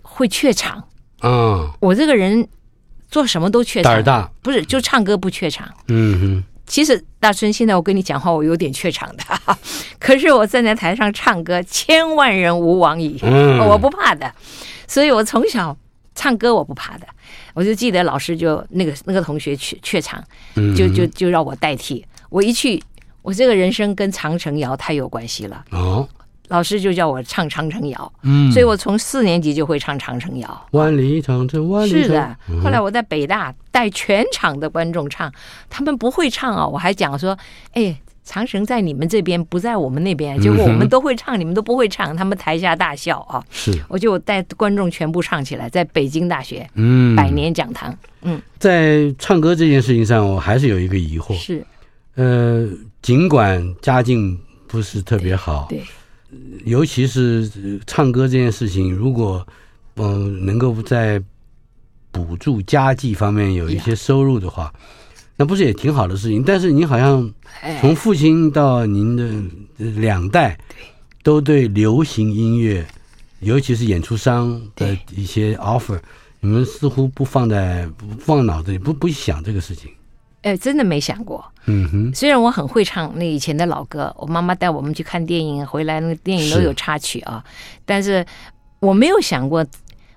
[0.03, 0.84] 会怯场。
[1.23, 2.45] 嗯，我这个人
[3.10, 5.67] 做什么都怯场，胆儿大，不是就唱歌不怯场。
[5.88, 9.24] 嗯哼，其实大春，现在我跟你讲话，我有点怯场的，
[10.00, 14.32] 可是我站在台上唱歌，千万人吾往矣，嗯，我不怕的，
[14.88, 15.76] 所以我从小。
[16.15, 17.08] 唱歌我不怕的，
[17.54, 20.22] 我就记得老师就那个那个同学怯怯场，
[20.76, 22.06] 就就就让我代替。
[22.30, 22.84] 我一去，
[23.22, 25.63] 我这个人生跟长城谣太有关系了。
[25.69, 26.06] 哦，
[26.50, 30.68] 老师就叫我唱长城谣，嗯，所以我从四年级就会唱长城谣。
[30.72, 31.90] 万里长城万里。
[31.90, 35.32] 是的，后来我在北大带全场的观众唱，
[35.70, 37.38] 他们不会唱啊，我还讲说，
[37.72, 37.98] 哎。
[38.26, 40.40] 长城在你们这边，不在我们那边。
[40.40, 43.44] 结果我们都会唱，嗯、你们都不会唱，他们台下大笑啊！
[43.50, 51.36] 是，我就带观众全部唱起来，在北京大学，嗯，百年讲堂，嗯，在唱歌这件事情上，我还是有一个疑惑。
[51.40, 51.66] 是，
[52.18, 52.70] 呃，
[53.02, 55.84] 尽管家境不是特别好，对，对
[56.65, 59.46] 尤其是唱歌这件事情，如果
[59.96, 61.22] 嗯、呃、能够在
[62.12, 64.74] 补助家计方面有一些收入的话。
[65.42, 66.44] 那不是也挺好的事情？
[66.44, 67.34] 但是您好像
[67.80, 69.32] 从父亲到您的
[69.78, 70.60] 两代，
[71.24, 72.86] 都对流行音乐，
[73.39, 75.98] 尤其是演出商的一些 offer，
[76.42, 79.89] 你们似乎不放在不放脑子里，不不想这个事情。
[80.41, 81.43] 哎，真的没想过。
[81.65, 82.12] 嗯哼。
[82.13, 88.25] 虽然我很会唱那以前的老歌，我妈妈带我们去看电影，回来那个电影都有插曲啊，是但是
[88.80, 89.65] 我没有想过，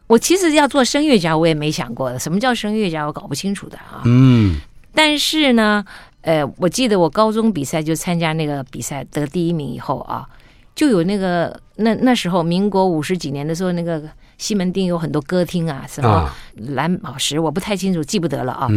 [0.07, 2.19] 我其实要做声乐家，我也没想过的。
[2.19, 3.05] 什么叫声乐家？
[3.05, 4.03] 我搞不清楚的啊。
[4.05, 4.61] 嗯。
[4.95, 5.85] 但是呢，
[6.21, 10.29] 呃，我记得我高中比赛就参加那个比赛得第一名以后啊，
[10.75, 14.03] 就有那个那那时候民国五十几年的时候，那个
[14.43, 18.69] 西门町有很多歌厅啊，什么蓝宝石，我不太清楚，记不得了啊。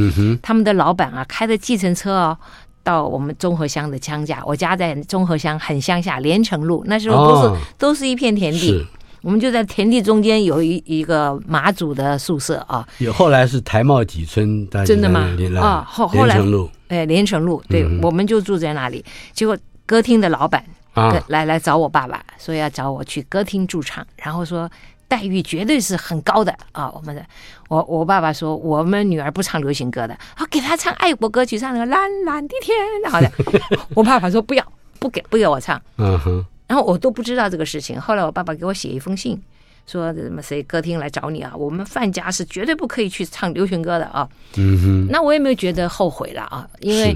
[0.43, 2.37] 他们的老板啊，开的计程车哦，
[2.83, 8.85] 到我们中和乡的乡下，我家在中和乡很乡下，连城路，那时候都是、哦、都是一片田地。
[9.23, 15.27] 我们就在田地中间有一一个马祖的宿舍啊，有后来是台茂几村，真的吗？
[15.59, 19.03] 啊，后后来连城路，哎，连城路，对，嗯、我们就住在那里。
[19.33, 21.19] 结果歌厅的老板啊。
[21.29, 24.69] 来来找我爸爸，说要找我去歌厅驻唱，然后说
[25.15, 26.91] 待遇绝对是很高的啊。
[26.91, 27.25] 我们的
[27.69, 32.75] 我我爸爸说我们女儿不唱流行歌的，啊，给她唱爱国歌曲，唱那个蓝蓝的天，
[33.09, 33.31] 好的。
[33.95, 35.81] 我爸爸说不要，不给不给我唱。
[35.95, 36.45] 嗯哼。
[36.67, 37.99] 然后我都不知道这个事情。
[37.99, 39.41] 后来我爸爸给我写一封信，
[39.87, 41.53] 说什么谁歌厅来找你啊？
[41.55, 44.27] 我们范家是绝对不可以去唱流行歌的啊。
[44.57, 45.07] 嗯哼。
[45.09, 47.15] 那我也没有觉得后悔了啊，因为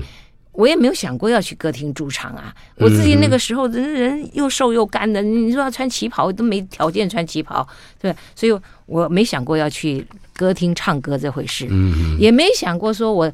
[0.51, 2.53] 我也没有想过要去歌厅驻唱啊。
[2.77, 7.67] 我自己那个时候人人又瘦又干的，你说要穿旗袍都没条件穿旗袍，
[7.99, 11.67] 对，所以我没想过要去歌厅唱歌这回事。
[11.69, 12.17] 嗯。
[12.19, 13.31] 也没想过说我。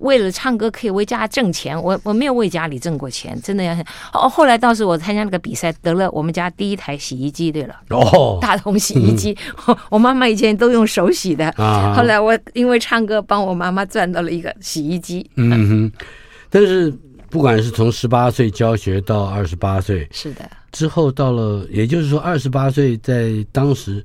[0.00, 3.72] 为了唱歌可以为家挣钱，我我没有为家里挣过钱，真的要。
[4.12, 7.52] 哦，后来倒是我参加那个比赛，得了我们家第一台洗衣机。
[7.52, 9.36] 对了，哦，大同洗衣机，
[9.68, 15.30] 嗯、 我妈妈以前都用手洗的，啊、后来我因为唱歌帮我妈妈赚到了一个洗衣机。
[15.36, 15.92] 嗯哼，
[16.52, 16.92] 但是
[17.30, 24.04] 不管是从十八岁教学到二十八岁，是的，之后到了，也就是说二十八岁在当时。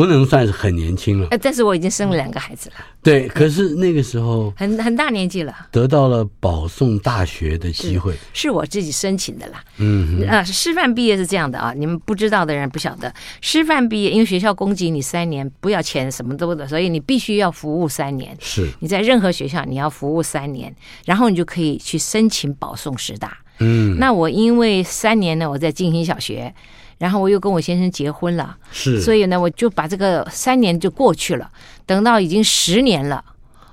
[0.00, 2.76] 不能算是很年轻了，呃，但是我已经生了两个孩子了。
[3.02, 9.62] 对，可是那个时候很很大年纪了，得到了保送大学的机会，是，是我自己申请的啦。
[9.76, 18.34] 嗯，啊、呃，师范毕业是这样的啊，你们不知道的人不晓得，师范毕业因为学校供给你三年，不要钱什么都的，所以你必须要服务三年。
[18.40, 23.36] 是，你在任何学校你要服务三年，然后你就可以去申请保送师大。
[23.58, 26.54] 嗯，那我因为三年呢，我在静心小学。
[27.00, 31.50] 然后我又跟我先生结婚了，是，所以呢，我就把这个三年就过去了。
[31.86, 33.24] 等到已经十年了，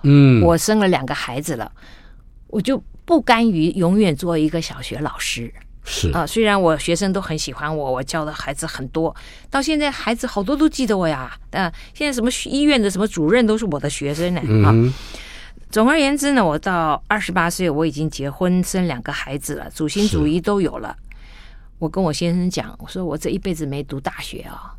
[0.04, 1.70] 嗯，我生了两个孩子了，
[2.48, 5.54] 我就不甘于永远做一个小学老师。
[5.84, 9.14] 是啊，虽然我学生都很喜欢我，我教的孩子很多，
[9.50, 11.38] 到现在孩子好多都记得我呀。
[11.52, 14.40] 啊，现在什么医院的什么主任都是我的学生呢。
[14.66, 14.94] 啊，嗯、
[15.70, 20.96] 总而言之呢，我到二十八岁，我已经结婚生两个孩子了，主心主意都有了。
[21.80, 24.74] 我跟我先生讲，我说我这一辈子没读大学啊，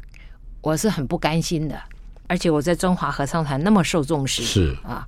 [0.61, 1.79] 我是很不甘心的。
[2.27, 5.07] 而且我在中华合唱团那么受重视，是啊，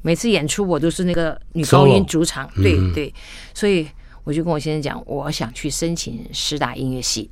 [0.00, 3.12] 每次演出我都是那个女高音主场对对，
[3.52, 3.86] 所以
[4.24, 7.30] 我就跟我先生讲，我想去申请师大音乐系。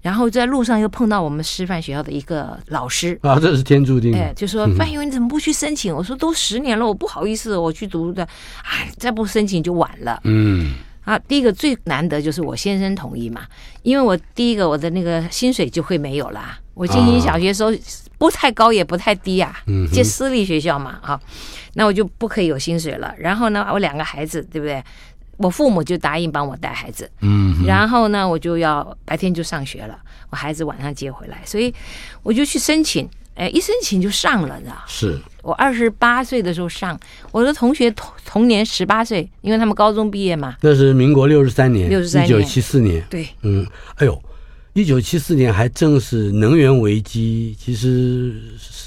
[0.00, 4.14] 然后在路上又碰到我们师范学校的一个老师啊，这是天注定。
[4.14, 5.92] 哎，就说范云，你怎么不去申请？
[5.92, 8.22] 我说都十年了，我不好意思，我去读的，
[8.62, 10.20] 哎，再不申请就晚了。
[10.22, 10.76] 嗯，
[11.08, 13.46] 啊，第一个最难得就是我先生同意嘛，
[13.82, 16.58] 因为我第一个我的那个薪水就会没有啦。
[16.74, 17.72] 我进行小学时候
[18.18, 19.56] 不太高也不太低啊，
[19.90, 21.18] 就私立学校嘛，啊，
[21.72, 23.14] 那我就不可以有薪水了。
[23.18, 24.84] 然后呢，我两个孩子，对不对？
[25.38, 31.72] 我父母就答应帮我带孩子，嗯，然后呢，我就要白天就上学了，我孩子晚上接回来，所以
[32.22, 34.76] 我就去申请，哎，一申请就上了，你知道？
[34.88, 36.98] 是我二十八岁的时候上，
[37.30, 40.56] 我的同学同同年十八岁，因为他们高中毕业嘛。
[40.60, 43.02] 那是民国六十三年，六十三年，一九七四年。
[43.08, 44.20] 对，嗯，哎呦，
[44.72, 48.34] 一九七四年还正是能源危机，其实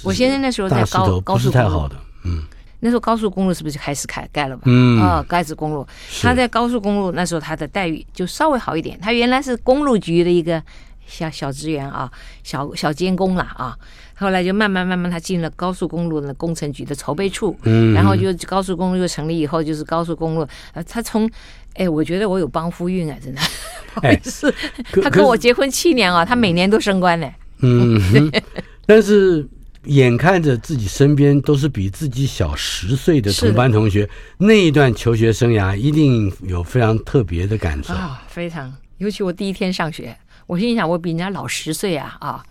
[0.04, 2.44] 我先生那时候在高高速不是太好的，嗯。
[2.84, 4.64] 那时候高速公路是不是就开始开盖了嘛？
[4.66, 5.86] 嗯，啊，盖子公路，
[6.20, 9.00] 他在高速公路那时候他的待遇就稍微好一点。
[9.00, 10.60] 他原来是公路局的一个
[11.06, 12.12] 小小职员啊，
[12.44, 13.78] 小小监工了啊。
[14.22, 20.48] 后来就慢慢慢慢他进了高速公路的工程局的筹备处，嗯，然后就高速公路又成立以后就是高速公路。
[20.74, 21.30] 呃，他从，
[21.74, 23.42] 哎，我觉得我有帮夫运啊，真的，
[23.94, 24.54] 不好意思，
[25.02, 27.28] 他跟我结婚七年啊，他每年都升官呢。
[27.60, 28.00] 嗯，
[28.86, 29.46] 但是。
[29.86, 34.08] 眼看着自己身边都是比自己小十岁的同班同学，
[34.38, 38.24] 那一段求学生涯一定有非常特别的感受啊！
[38.28, 42.46] 非常，尤其我第一天上学，我心想我比人家老十岁啊啊！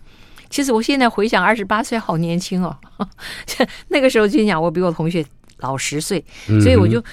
[0.51, 2.77] 其实我现在回想，二十八岁好年轻哦，
[3.89, 5.25] 那个时候就想我比我同学
[5.57, 6.23] 老十岁，
[6.61, 7.03] 所以我就。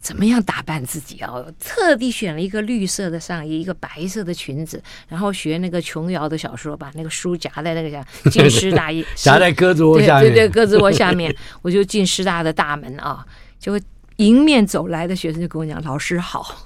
[0.00, 1.34] 怎么样打扮自己啊？
[1.58, 13.26] 特地选了一个绿色的上衣，一个白色的裙子，然后学那个琼瑶的小说，把那个书夹在那个下， 进师大一 夹在鸽子窝下面，对对，鸽子窝下面，我就进师大的大门啊，
[13.58, 13.78] 就
[14.18, 16.64] 迎面走来的学生就跟我讲：“老师好。”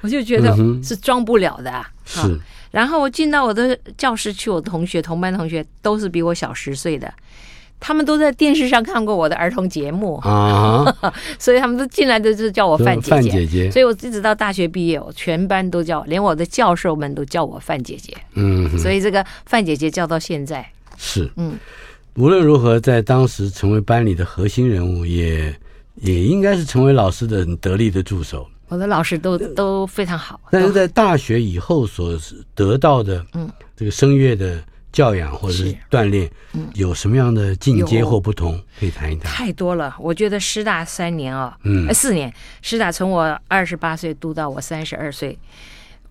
[0.00, 1.86] 我就觉得是装不了的啊。
[2.06, 2.40] 是，
[2.74, 7.12] 然后我进到我的教室去，我的同学同班同学都是比我小十岁的。
[7.78, 10.84] 他们都在电视上看过我的儿童节目啊，
[11.38, 13.10] 所以他们都进来的就是叫我范姐姐。
[13.10, 18.12] 范姐姐，所以我一直到大学毕业，我全班都叫，连我的教授们都叫我范姐姐。
[18.34, 21.54] 嗯，所以这个范姐姐叫到现在是嗯，
[22.16, 25.54] 无论如何，在当时成为班里的核心人物，也
[25.96, 28.48] 也应该是成为老师的很得力的助手。
[28.68, 32.18] 我的老师都都非常好，但是在大学以后所
[32.54, 34.62] 得到的嗯这个声乐的。
[34.94, 36.30] 教养或者是锻炼，
[36.74, 38.56] 有什么样的进阶或不同？
[38.78, 39.24] 可以谈一谈。
[39.24, 45.36] 太多了，我觉得师大三年啊，嗯，四年，师大从我二十八岁读到我三十二岁，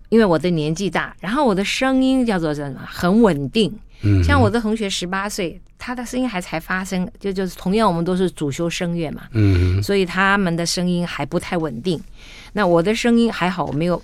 [0.10, 2.82] 因为我的年纪大，然后我的声音叫做什么？
[2.86, 3.74] 很稳定。
[4.02, 11.98] 嗯，像我的同学十八岁，他的声音还才发声，就就是同样我们都是主修声乐嘛，嗯，所以他们的声音还不太稳定。
[12.54, 14.02] 那我的声音还好，我没有。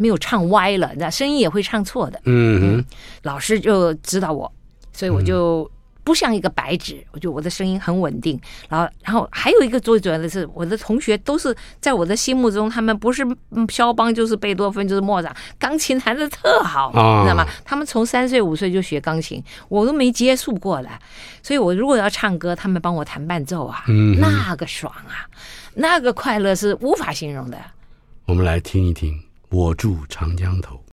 [0.00, 2.20] 没有唱歪了，那声音也会唱错的。
[2.22, 2.84] 嗯，嗯，
[3.24, 4.48] 老师就指导我，
[4.92, 5.68] 所以我就
[6.04, 7.04] 不像一个白纸。
[7.10, 8.40] 我觉得我的声音很稳定。
[8.68, 13.26] 然后，然后还有一个最主要的是，我的同学都是在我的心目中，他们不是
[13.68, 17.44] 肖邦就是贝多芬就是莫扎，钢琴弹的特好，你知道吗？
[17.64, 20.88] 他们从三岁五岁就学钢琴，我都没接触过的。
[21.42, 23.82] 所以我如果要唱歌，他们帮我弹伴奏啊，
[24.20, 25.26] 那个爽啊，
[25.74, 27.58] 那个快乐是无法形容的。
[28.28, 29.18] 我们来听一听。
[29.48, 30.87] 我住长江头。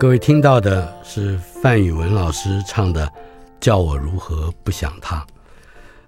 [0.00, 3.06] 各位听到的是范宇文老师唱的
[3.60, 5.16] 《叫我如何不想他》。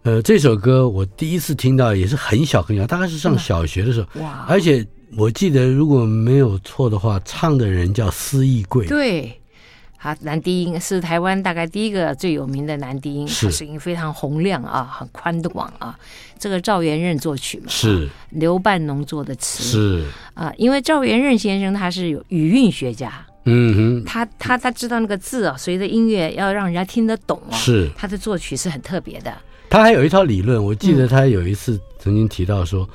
[0.05, 4.22] 呃，这首歌我第一次听到也是很小很小，大概是上小学的时候。
[4.22, 4.47] 哇！
[4.49, 4.82] 而且
[5.14, 8.86] 我记得如果没有错的话，唱的人叫司义贵。
[8.86, 9.38] 对，
[9.99, 15.95] 好，男低音是台湾大概第一个最有名的男低音，是声音非常洪亮啊，很宽广啊。
[16.38, 23.26] 这个赵元任作曲嘛，是刘半农作的词，是啊，因为赵元任先生他是有语韵学家。
[23.45, 27.55] 嗯哼，他他他知道那个字啊，随着音乐要让人家听得懂啊。
[27.55, 29.32] 是，他的作曲是很特别的。
[29.68, 32.88] 他还有一套理论，我记得他有一次曾经提到说，嗯、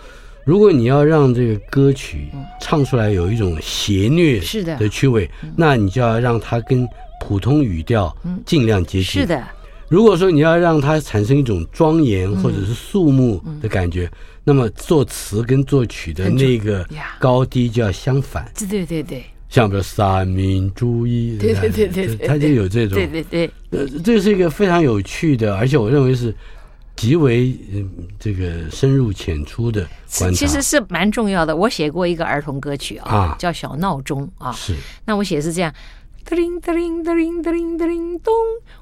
[0.45, 2.29] 如果你要让这个歌曲
[2.61, 6.87] 唱出来有一种邪虐是的的趣味，那你就要让它跟
[7.19, 9.03] 普通语调尽量接近。
[9.03, 9.43] 是的。
[9.89, 14.09] 如果说你要让它产生一种庄严或者是肃穆的感觉，
[14.43, 16.87] 那么作词跟作曲的那个
[17.19, 18.49] 高低就要相反。
[18.55, 19.25] 对对对对。
[19.49, 26.33] 像比如三民主义， 对对对对，他就有这种，对对对，呃，这是一个非常有趣的，而且我认为是
[26.95, 27.89] 极为嗯
[28.19, 29.87] 这个深入浅出的
[30.19, 30.37] 观察。
[30.37, 31.55] 其实是蛮重要的。
[31.55, 34.75] 我写过一个儿童歌曲啊，啊叫《小闹钟》啊，是。
[35.05, 35.73] 那我写是这样：
[36.25, 38.33] 叮铃叮铃叮铃哒铃哒铃咚，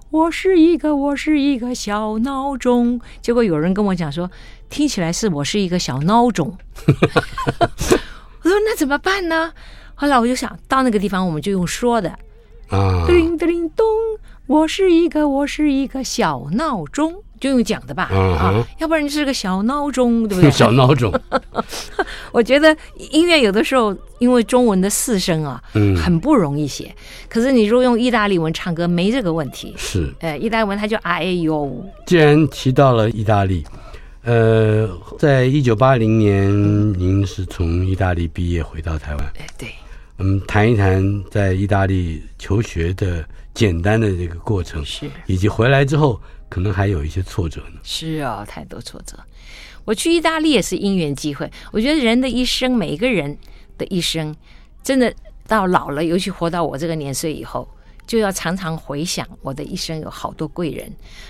[0.09, 2.99] 我是一个我是一个小闹钟。
[3.21, 4.31] 结果有人跟我讲说，
[4.69, 6.57] 听起来是我是一个小闹钟。
[6.87, 9.51] 我说那怎么办呢？
[9.95, 12.09] 后来我就想到那个地方，我们就用说的
[12.69, 13.85] 啊，叮叮咚，
[14.45, 20.49] 我是一个我是一个小闹钟，就用讲的吧啊，啊，要不然就是个小闹钟，对不对？
[20.51, 21.13] 小闹钟。
[22.31, 22.75] 我觉得
[23.11, 26.93] 音乐有的时候因为中文的四声啊，嗯，很不容易写。
[27.29, 29.73] 可是你如果用意大利文唱歌，没这个问题。
[29.77, 31.85] 是，呃，意大利文它就 I A U。
[32.05, 33.63] 既然提到了意大利。
[34.27, 34.89] 呃，
[35.19, 36.49] 在一九八零年，
[36.97, 39.23] 您是从意大利毕业回到台湾。
[39.37, 39.69] 哎，对。
[40.17, 47.79] 嗯，谈一谈在意大利求学的简单的这个过程，是，以及回来之后可能还有一些挫折呢。
[47.83, 49.17] 是啊、哦，太多挫折。
[49.83, 51.51] 我去意大利也是因缘机会。
[51.71, 53.37] 我觉得人的一生，每一个人
[53.77, 54.35] 的一生，
[54.83, 55.13] 真的
[55.47, 57.67] 到老了，尤其活到我这个年岁以后。
[58.07, 60.87] 就要常常回想我的一生有好多贵人，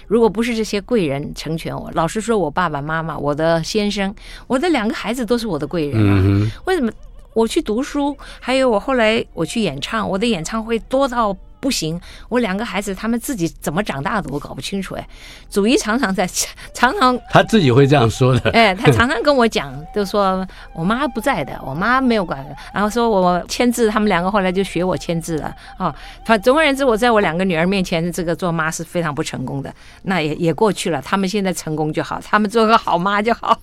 [0.07, 4.13] 如果不是这些贵人成全我，老实说，我爸爸妈妈、我的先生、
[4.45, 6.51] 我的两个孩子都是我的贵人啊。
[6.65, 6.91] 为什么
[7.35, 11.37] 我去读书，还有我后来我去演唱，我的演唱会多到。
[11.57, 15.07] 不行，我两个孩子他们自己怎么长大的，我搞不清楚哎。
[15.49, 16.29] 祖一常常在，
[16.75, 18.51] 常常他自己会这样说的。
[18.53, 22.45] 哎，他常常跟我讲，就说我妈不在的，我妈没有管。
[22.71, 25.95] 然后说我签字，他们两个后来就学我签字了啊。
[26.23, 29.73] 反、哦、总而言之，我在我两个女儿面前，这个做妈是非常不成功的。
[30.03, 33.59] 那也也过去了，他们现在成功就好，他们做个好妈就好。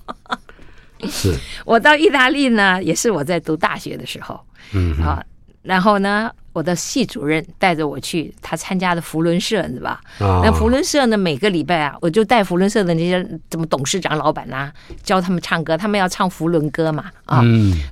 [1.09, 1.35] 是。
[1.65, 4.41] 我到意大利呢，也是我在读大学的时候，
[4.73, 5.23] 嗯啊，
[5.63, 6.31] 然后呢。
[6.55, 10.43] 我的系主任带着我去他参加的福伦社，你知道吧？
[10.45, 14.71] 那福伦社呢，每个礼拜啊，我就带福伦社的那些怎么董事长、老板呐，
[15.03, 15.79] 教他们唱歌。
[15.79, 17.43] 他们要唱福伦歌嘛，啊，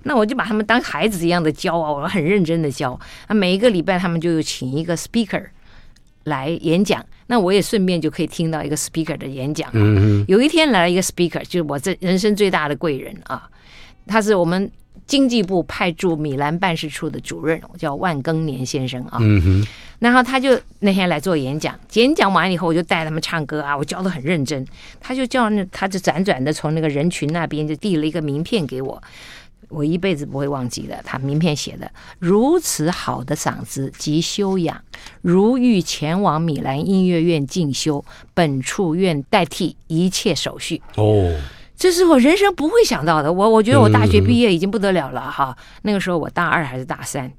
[0.04, 3.00] 那我就把他们当孩子一样的教啊，我很认真的教。
[3.28, 5.42] 那每一个礼拜他们就请一个 speaker
[6.30, 9.68] 来演讲，那我也顺便就可以听到一个 speaker 的演讲。
[9.74, 13.46] 嗯，有一天来了一个 speaker，就是我这人生最大的贵人啊，
[14.06, 14.70] 他是我们。
[15.06, 19.66] 经济部派驻米兰办事处的主任叫万庚年先生啊，嗯哼，
[19.98, 24.64] 然后他就那天来做演讲，演讲完以后我就带他们唱歌啊，我教的很认真，
[25.00, 29.02] 他就叫那他就辗转的从那个人群那边就递了一个名片给我，
[29.68, 34.82] 我一辈子不会忘记的，他名片写的如此好的嗓子及修养，
[35.22, 38.04] 如欲前往米兰音乐院进修，
[38.34, 41.34] 本处愿代替一切手续哦。
[41.76, 43.32] 这是我人生不会想到的。
[43.32, 45.56] 我我觉得我大学毕业已经不得了了哈。
[45.80, 47.32] 那个时候我大二还是大三，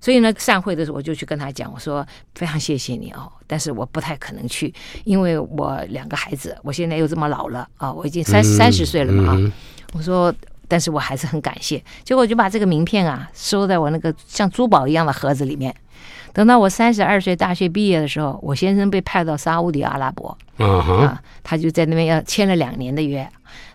[0.00, 2.06] 所以呢，散会的时候我就去跟他讲，我说
[2.36, 4.72] 非常谢谢你哦，但是我不太可能去，
[5.02, 9.52] 因为我两个孩子，我现在又这么老了啊，我已经三三十岁了嘛啊。
[9.92, 10.32] 我说
[10.68, 11.82] 但是我还是很感谢。
[12.04, 15.74] 结果我就把这个名片啊收在我那个像珠宝一样的盒子里面。
[16.32, 20.98] 等到我三十二岁大学毕业的时候，我先生被派到沙乌地阿拉伯，uh huh.
[20.98, 23.26] 啊，他就在那边要签了两年的约。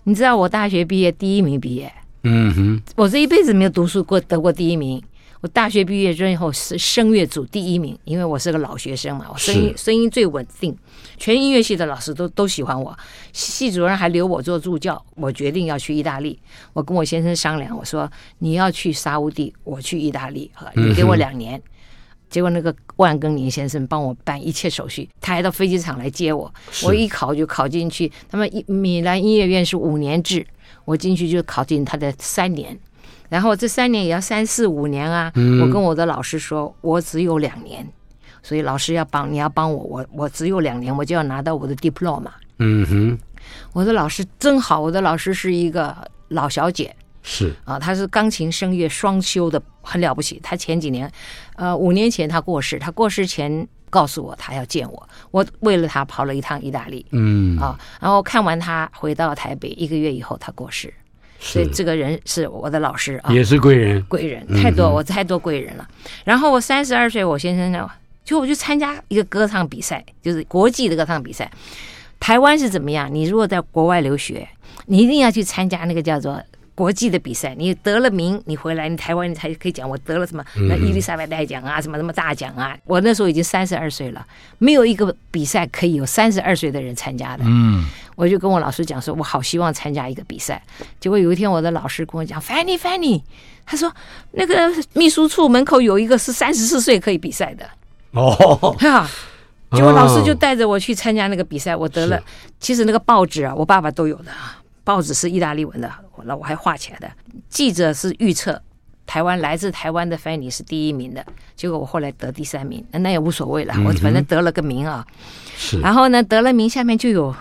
[0.03, 1.91] 你知道我大学毕业第一名毕业，
[2.21, 2.91] 嗯哼、uh，huh.
[2.95, 5.01] 我这一辈子没有读书过得过第一名。
[5.43, 10.73] 我大学毕业之后是声乐组第一名，因为我是个老学生嘛，我声音声音最稳定，
[11.17, 12.97] 全音乐系的老师都都喜欢我，
[13.33, 15.05] 系主任还留我做助教。
[15.15, 16.39] 我决定要去意大利，
[16.71, 21.61] 我跟我先生商量，我说你要去沙乌地，我去意大利，哈你给我两年。
[22.29, 26.49] 结果那个万庚林先生帮我办一切手续，他还到飞机场来接我，
[26.85, 28.09] 我一考就考进去。
[28.29, 30.47] 他们米兰音乐院是五年制，
[30.85, 32.79] 我进去就考进他的三年。
[33.33, 35.31] 然后这三年也要三四五年啊！
[35.33, 37.83] 嗯、我跟我的老师说，我只有两年，
[38.43, 42.29] 所以老师要帮你要帮我，我我只有两年，我就要拿到我的 diploma。
[42.59, 43.19] 嗯哼，
[43.73, 50.39] 我的老师真好，我的老师是一个老小姐，是啊，她是钢琴声乐双修的，很了不起。
[50.43, 51.11] 她前几年，
[51.55, 57.03] 呃，五年前她过世，她过世前告诉我她要见我，我为了她跑了一趟意大利。
[57.09, 60.93] 嗯啊，然后看完她回到台北，一个月以后她过世。
[61.43, 65.85] 所以这个人是我的老师啊，也是贵人，贵人太多，我太多贵人了。
[66.23, 67.89] 然后我三十二岁，我先生呢，
[68.23, 71.51] 就我去参加一个歌唱比赛，就是国际的歌唱比赛。
[72.19, 73.13] 台湾是怎么样？
[73.13, 74.47] 你如果在国外留学，
[74.85, 76.41] 你一定要去参加那个叫做。
[76.75, 82.75] 国际的比赛，你得了名，你回来，你台湾你才可以讲我得了什么那伊丽莎白大奖啊，什么什么大奖啊。
[82.85, 84.25] 我那时候已经三十二岁了，
[84.57, 87.43] 没有一个比赛可以有三十二岁的人参加的。
[87.45, 90.61] 嗯，我就跟我老师讲说，我好希望参加一个比赛。
[90.99, 93.21] 结果有一天，我的老师跟我讲，Fanny，Fanny，
[93.65, 93.93] 他说
[94.31, 97.69] 那个秘书处门口有一个是三十四岁可以比赛的。
[98.13, 99.07] 哦，哈，
[99.73, 102.19] 结果老师就带着我去参加那个比赛，我得了。
[102.59, 104.59] 其实那个报纸啊，我爸爸都有的啊。
[104.83, 105.89] 报纸是意大利文的，
[106.25, 107.11] 那我还画起来的。
[107.49, 108.61] 记者是预测
[109.05, 115.05] 台湾来自台湾的 Fanny 是第一名的，结果我后来得第三名，那也无所谓了，我反正得了个名啊。
[115.57, 115.79] 是。
[115.81, 117.35] 然后呢，得了名下面就有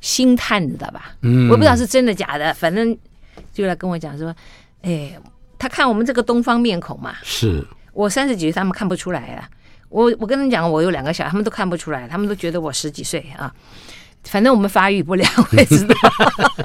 [0.00, 1.12] 星探，你知道吧？
[1.22, 1.48] 嗯。
[1.48, 2.96] 我不知道是真的假的，反正
[3.52, 4.34] 就来跟我讲说，
[4.82, 5.12] 哎，
[5.58, 7.14] 他看我们这个东方面孔嘛。
[7.22, 7.66] 是。
[7.92, 9.48] 我三十几岁，他们看不出来啊。
[9.88, 13.52] 我我跟他们讲，我有两个小孩，他们都看不出来，他们都觉得我十几岁啊。
[14.24, 15.94] 反正我们发育不良，我也知道。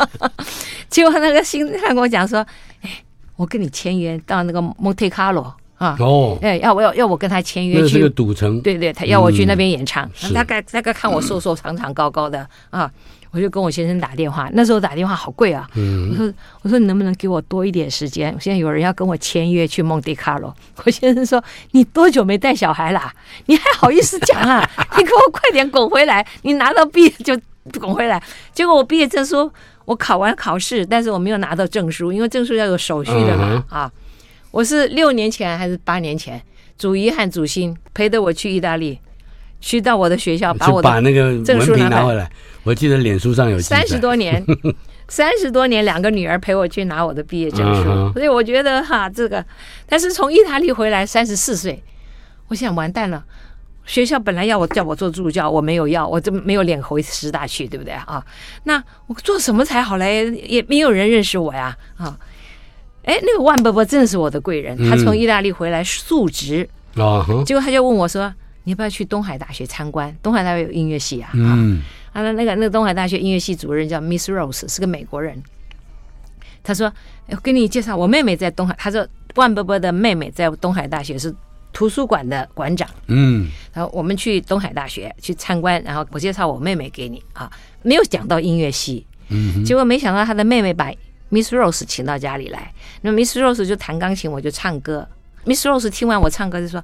[0.90, 2.46] 结果那个新他跟我讲说
[2.82, 2.90] ：“哎，
[3.36, 10.10] 我跟你签约到那个蒙特卡罗啊，哦，哎，要我要要我跟他签约去赌城，对对，他要我去那边演唱。
[10.34, 12.90] 大概大概看我瘦瘦长长高高的啊，
[13.36, 14.50] 我就跟我先生打电话。
[14.54, 18.34] 那时候打电话好贵啊，我说我说你能不能给我多一点时间？
[18.40, 20.56] 现在有人要跟我签约去蒙迪卡罗。
[20.86, 23.12] 我先生说：你多久没带小孩了？
[23.48, 24.68] 你还好意思讲啊？
[24.98, 26.26] 你给我快点滚回来！
[26.44, 27.38] 你拿到毕业就。”
[27.80, 28.22] 滚回来，
[28.54, 29.52] 结果我毕业证书
[29.86, 33.66] 我考完考试，但是我没有拿到证书，因为证书要有手续的嘛。
[33.70, 33.92] 啊，
[34.52, 36.40] 我是六年前还是八年前，
[36.78, 39.00] 祖仪和祖新陪着我去意大利，
[39.60, 42.30] 去到我的学校把我的那个证书拿回来。
[42.64, 44.44] 我记得脸书上有三十多年，
[45.08, 49.46] 三十多年两个女儿陪我去拿我的毕业证书，所以我觉得哈这个，
[49.88, 51.84] 但是从意大利回来三十四岁，
[52.48, 53.24] 我想完蛋了。
[53.86, 58.26] 学校本来要我叫我做助教，我没有要，我这没有脸回师大去，对不对啊？
[58.64, 60.26] 那我做什么才好嘞？
[60.32, 62.18] 也没有人认识我呀啊！
[63.04, 68.34] 哎，那个万伯伯真的是我的贵人，他从意大利回来述职啊，结果他就问我说
[68.66, 70.14] ：“你要不要去东海大学参观？
[70.22, 75.42] 东海大学有音乐系啊。”嗯，啊，那那个那个东海大学音乐系主任叫 Miss Rose，是个美国人。
[76.62, 76.92] 他说
[77.32, 81.34] ：“我给你介绍，我妹妹在东海。”他说：“万伯伯的妹妹在东海大学是。”
[81.76, 87.52] 图书馆的馆长，嗯，然后我们去东海大学去参观，然后我介绍我妹妹给你啊，
[87.82, 90.90] 没有讲到音乐系，嗯，结果没想到他的妹妹把
[91.30, 95.06] Miss Rose 请到家里来，那 Miss Rose 就弹钢琴，我就唱歌。
[95.44, 96.82] Miss Rose 听完我唱歌就说：“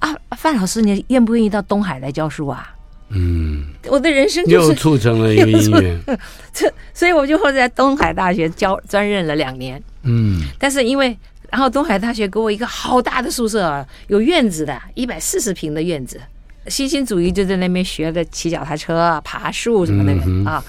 [0.00, 2.74] 啊，范老师，你愿不愿意到东海来教书啊？”
[3.10, 5.98] 嗯，我的人生就是又促成了一个姻缘，
[6.52, 11.16] 这 所以我就在东海大学教专任了两年，嗯，但是因为。
[11.50, 16.20] 然后东海大学给我一个好大的宿舍啊，有院子的，一百四十平的院子。
[16.68, 20.62] 新兴主义就在那边学的骑脚踏车、爬树什么的、嗯、啊，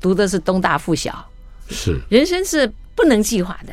[0.00, 1.24] 读的是东大附小。
[1.68, 3.72] 是，人生是不能计划的。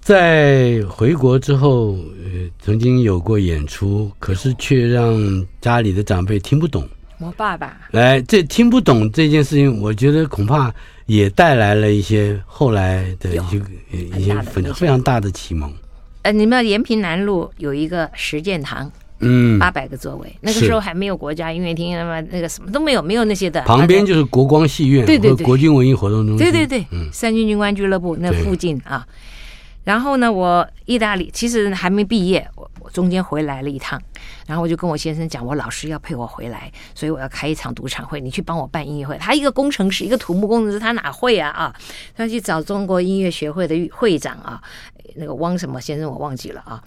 [0.00, 1.92] 在回国之后，
[2.24, 6.88] 呃，曾经有过演出，可是却让家里的长辈听不懂。
[7.18, 10.72] 我爸爸来，这听不懂这件事情，我觉得恐怕
[11.04, 13.60] 也带来了一些后来的一些
[13.92, 15.70] 一些非常非常大的启蒙。
[16.22, 20.34] 呃，你们延平南路有一个实践堂，嗯，八百个座位。
[20.40, 23.60] 那个时候还没有国家音乐厅，那么那个什么都没有，没有那些的。
[23.62, 29.06] 旁边就是国光戏院，对对对，国军文艺活动中心，对对对，嗯，三军军官俱乐部那附近啊。
[29.84, 32.46] 然后呢，我意大利其实还没毕业，
[32.80, 34.00] 我中间回来了一趟，
[34.46, 39.16] 然后我就跟我先生讲，我老师要陪我回来，所以我要开一场赌场会，你去帮我办音乐会。
[39.18, 41.74] 他一个工程师，一个土木工程师，他哪会啊啊？
[42.14, 44.62] 他去找中国音乐学会的会长啊，
[45.16, 46.82] 那个汪什么先生我忘记了啊。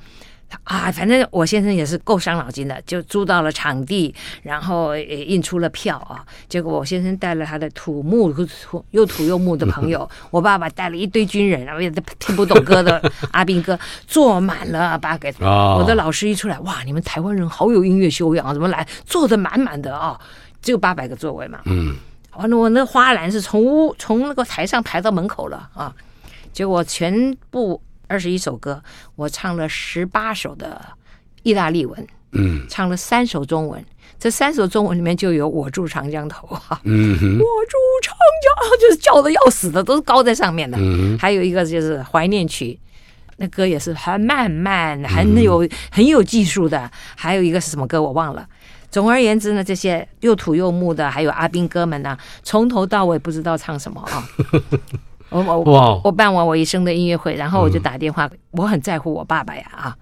[0.64, 6.26] 啊，反正我先生也是够伤脑筋的，就租到了场地，然后也印出了票啊。
[6.48, 11.90] 结果我先生带了他的土木土又土又木的朋友， 我爸爸带了一堆军人，然后也
[12.20, 13.02] 听不懂歌的
[13.32, 13.78] 阿兵哥，
[14.08, 15.34] 坐满了八个。
[15.40, 20.20] 我的老师一出来，哇，你们台湾人好有音乐修养啊，怎么来坐的满满的啊？
[20.62, 21.60] 只有八百个座位嘛。
[21.66, 21.96] 嗯，
[22.36, 25.94] 完了，我那花篮是从屋从那个台上排到门口了啊。
[26.52, 27.82] 结果全部。
[28.14, 28.80] 二十一首歌，
[29.16, 30.80] 我唱了十八首的
[31.42, 33.84] 意大利文，嗯，唱了三首中文。
[34.20, 40.78] 这三首中文里面就有《我住长江头》哈，嗯，我住长江， 就是叫的要死的，都是高在上面的。
[40.80, 42.80] 嗯，还有一个就是怀念曲，
[43.38, 46.92] 那歌也是很慢慢，很有很有技术的。
[47.16, 48.48] 还有一个是什么歌我忘了。
[48.92, 54.30] 总而言之呢，这些又土又木的，还有阿兵哥们呢，从头到尾不知道唱什么啊。
[55.34, 59.98] 我我我我办完我一生的音乐会，然后我就打电话，我很在乎我爸爸呀啊！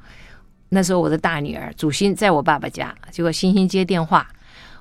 [0.69, 4.27] 那时候我的大女儿祖欣在我爸爸家，结果欣欣接电话，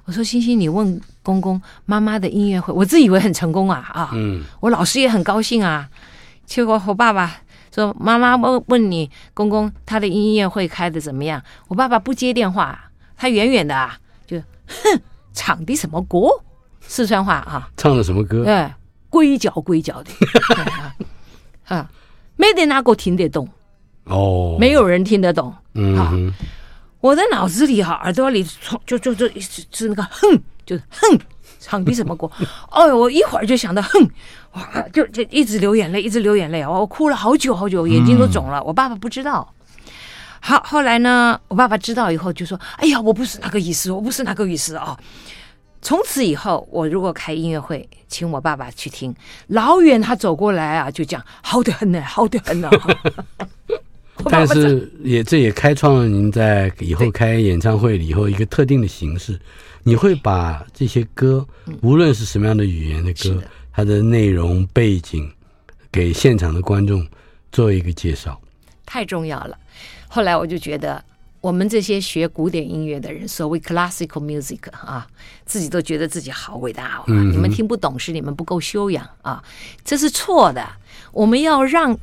[0.05, 4.11] 我说欣欣，你问公公妈妈的音乐会，我自以为很成功啊啊！
[4.13, 5.89] 嗯，我老师也很高兴啊。
[6.45, 7.37] 结果我爸爸
[7.73, 11.41] 说妈妈问问你公公他的音乐会开的怎么样？
[11.69, 13.97] 我爸爸不接电话，他远远的啊
[14.27, 14.37] 就
[14.67, 15.01] 哼，
[15.33, 16.19] 唱的什么歌？
[16.81, 18.45] 四川话啊，唱的什么歌？
[18.45, 18.69] 对。
[19.11, 20.11] 鬼叫鬼叫的，
[21.67, 21.91] 啊，
[22.37, 23.47] 没得哪个听得懂
[24.05, 25.55] 哦，没有人听得懂。
[25.75, 26.13] 嗯、啊，
[27.01, 28.43] 我的脑子里哈，耳朵里
[28.87, 29.29] 就就就就
[29.73, 31.19] 是那个哼，就是哼，
[31.59, 32.31] 唱的什么歌？
[32.73, 34.11] 哦，我一会儿就想到哼，
[34.53, 36.71] 哇，就就一直流眼泪，一直流眼泪啊！
[36.71, 38.59] 我哭了好久好久，眼睛都肿了。
[38.59, 39.53] 嗯、我爸爸不知道。
[40.41, 44.99] 好，后来呢，我爸爸知道以后就说：“哎呀，我不是那个意思，我不是那个意思啊。”
[45.83, 49.15] 从此以后，我如果开音乐会，请我爸爸去听，
[49.47, 52.71] 老远他走过来啊，就讲好得很呢，好得很呢。
[54.29, 59.41] 但是也这也开创了您在以后开演唱会以后一个特定的形式，
[59.83, 61.47] 你会把这些歌，
[61.81, 65.33] 无论是什么样的语言的歌，它的内容背景，
[65.91, 67.07] 给现场的观众
[67.51, 68.39] 做一个介绍，
[68.85, 69.57] 太重要了。
[70.09, 71.03] 后来我就觉得。
[71.41, 75.07] 我们这些学古典音乐的人，所谓 classical music 啊，
[75.47, 77.05] 自己都觉得自己好伟大啊！
[77.07, 79.43] 你们听不懂是你们不够修养啊，
[79.83, 80.67] 这是错的。
[81.13, 81.99] 我们要让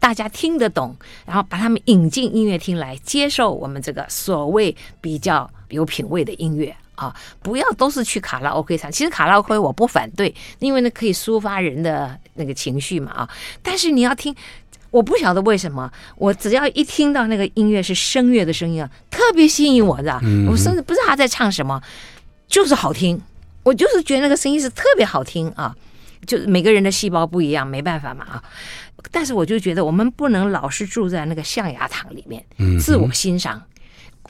[0.00, 7.14] 大家听得懂，然后把他们引进音乐厅来，接受我们这个所谓比较有品位的音乐啊！
[7.42, 13.30] 不要都是去卡拉 OK 唱，其实卡拉 OK 我不反对，因为呢可以抒发人的那个情绪嘛啊！
[13.62, 14.34] 但是你要听。
[14.90, 20.20] 我不晓得为什么，我只要一听到那个音乐是声乐的声音啊，特别吸引我的。
[20.48, 21.80] 我甚至不知道他在唱什么，
[22.48, 23.20] 就是好听。
[23.62, 25.74] 我就是觉得那个声音是特别好听啊，
[26.26, 28.42] 就每个人的细胞不一样，没办法嘛啊。
[29.12, 32.44] 但是我就觉得我们不能老是住在那个象牙塔里面，
[32.80, 33.62] 自我欣赏。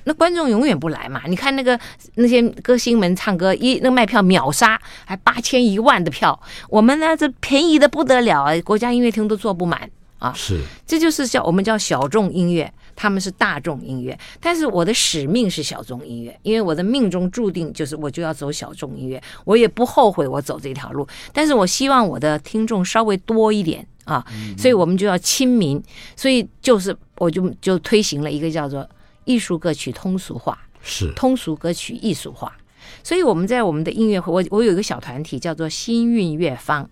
[0.05, 1.23] 那观众永远不来嘛。
[1.27, 1.79] 你看那个
[2.15, 9.91] 那些歌星们唱歌，一那卖票秒杀，还八千一万的票，我们呢这便宜的不得了啊，国家音乐厅都坐不满。
[10.21, 14.17] 啊，是，这就是叫我们叫小众音乐，他们是大众音乐。
[14.39, 21.09] 但是我的使命是小众音乐，因为我的命中注定就是我就要走小众音乐，我也不后悔我走这条路。
[21.33, 24.23] 但是我希望我的听众稍微多一点啊，
[24.59, 25.83] 所以我们就要亲民，
[26.15, 28.87] 所以就是我就就推行了一个叫做
[29.25, 32.53] 艺术歌曲通俗化，是通俗歌曲艺术化。
[33.03, 36.87] 所以我们在我们的音乐会，我我有一个小团体叫做新韵乐坊。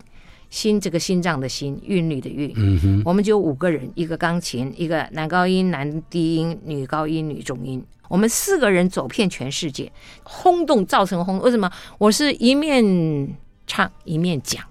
[0.50, 9.92] 心这个心脏的心，韵律的韵，嗯哼，我们就五个人，一个钢琴，一个男高音、男低音、女高音、女中音，我们四个人走遍全世界，
[10.22, 11.44] 轰动，造成轰动。
[11.44, 11.70] 为什么？
[11.98, 13.36] 我是一面
[13.66, 14.64] 唱一面讲，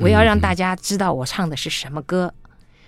[0.00, 2.34] 我要让大家知道我唱的是什么歌，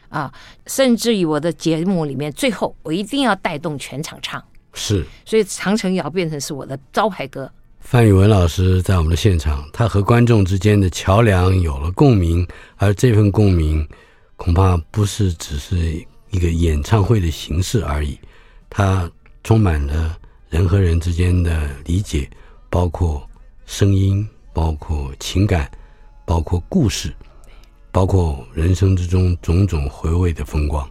[0.09, 0.35] 嗯、啊，
[0.67, 4.43] 甚至于我的节目里面，最后我一定要带动全场唱，
[4.75, 7.51] 是，所以《长城谣》变成是我的招牌歌。
[7.89, 12.45] 范宇文老师在我们的现场，他和观众之间的桥梁有了共鸣，
[12.79, 13.89] 而这份共鸣
[14.35, 18.19] 恐怕不是只是一个演唱会的形式而已，
[18.69, 19.09] 它
[19.45, 20.19] 充满了
[20.51, 22.29] 人和人之间的理解，
[22.69, 23.25] 包括
[23.67, 25.71] 声音，包括情感，
[26.25, 27.15] 包括故事，
[27.93, 30.85] 包括人生之中种种回味的风光。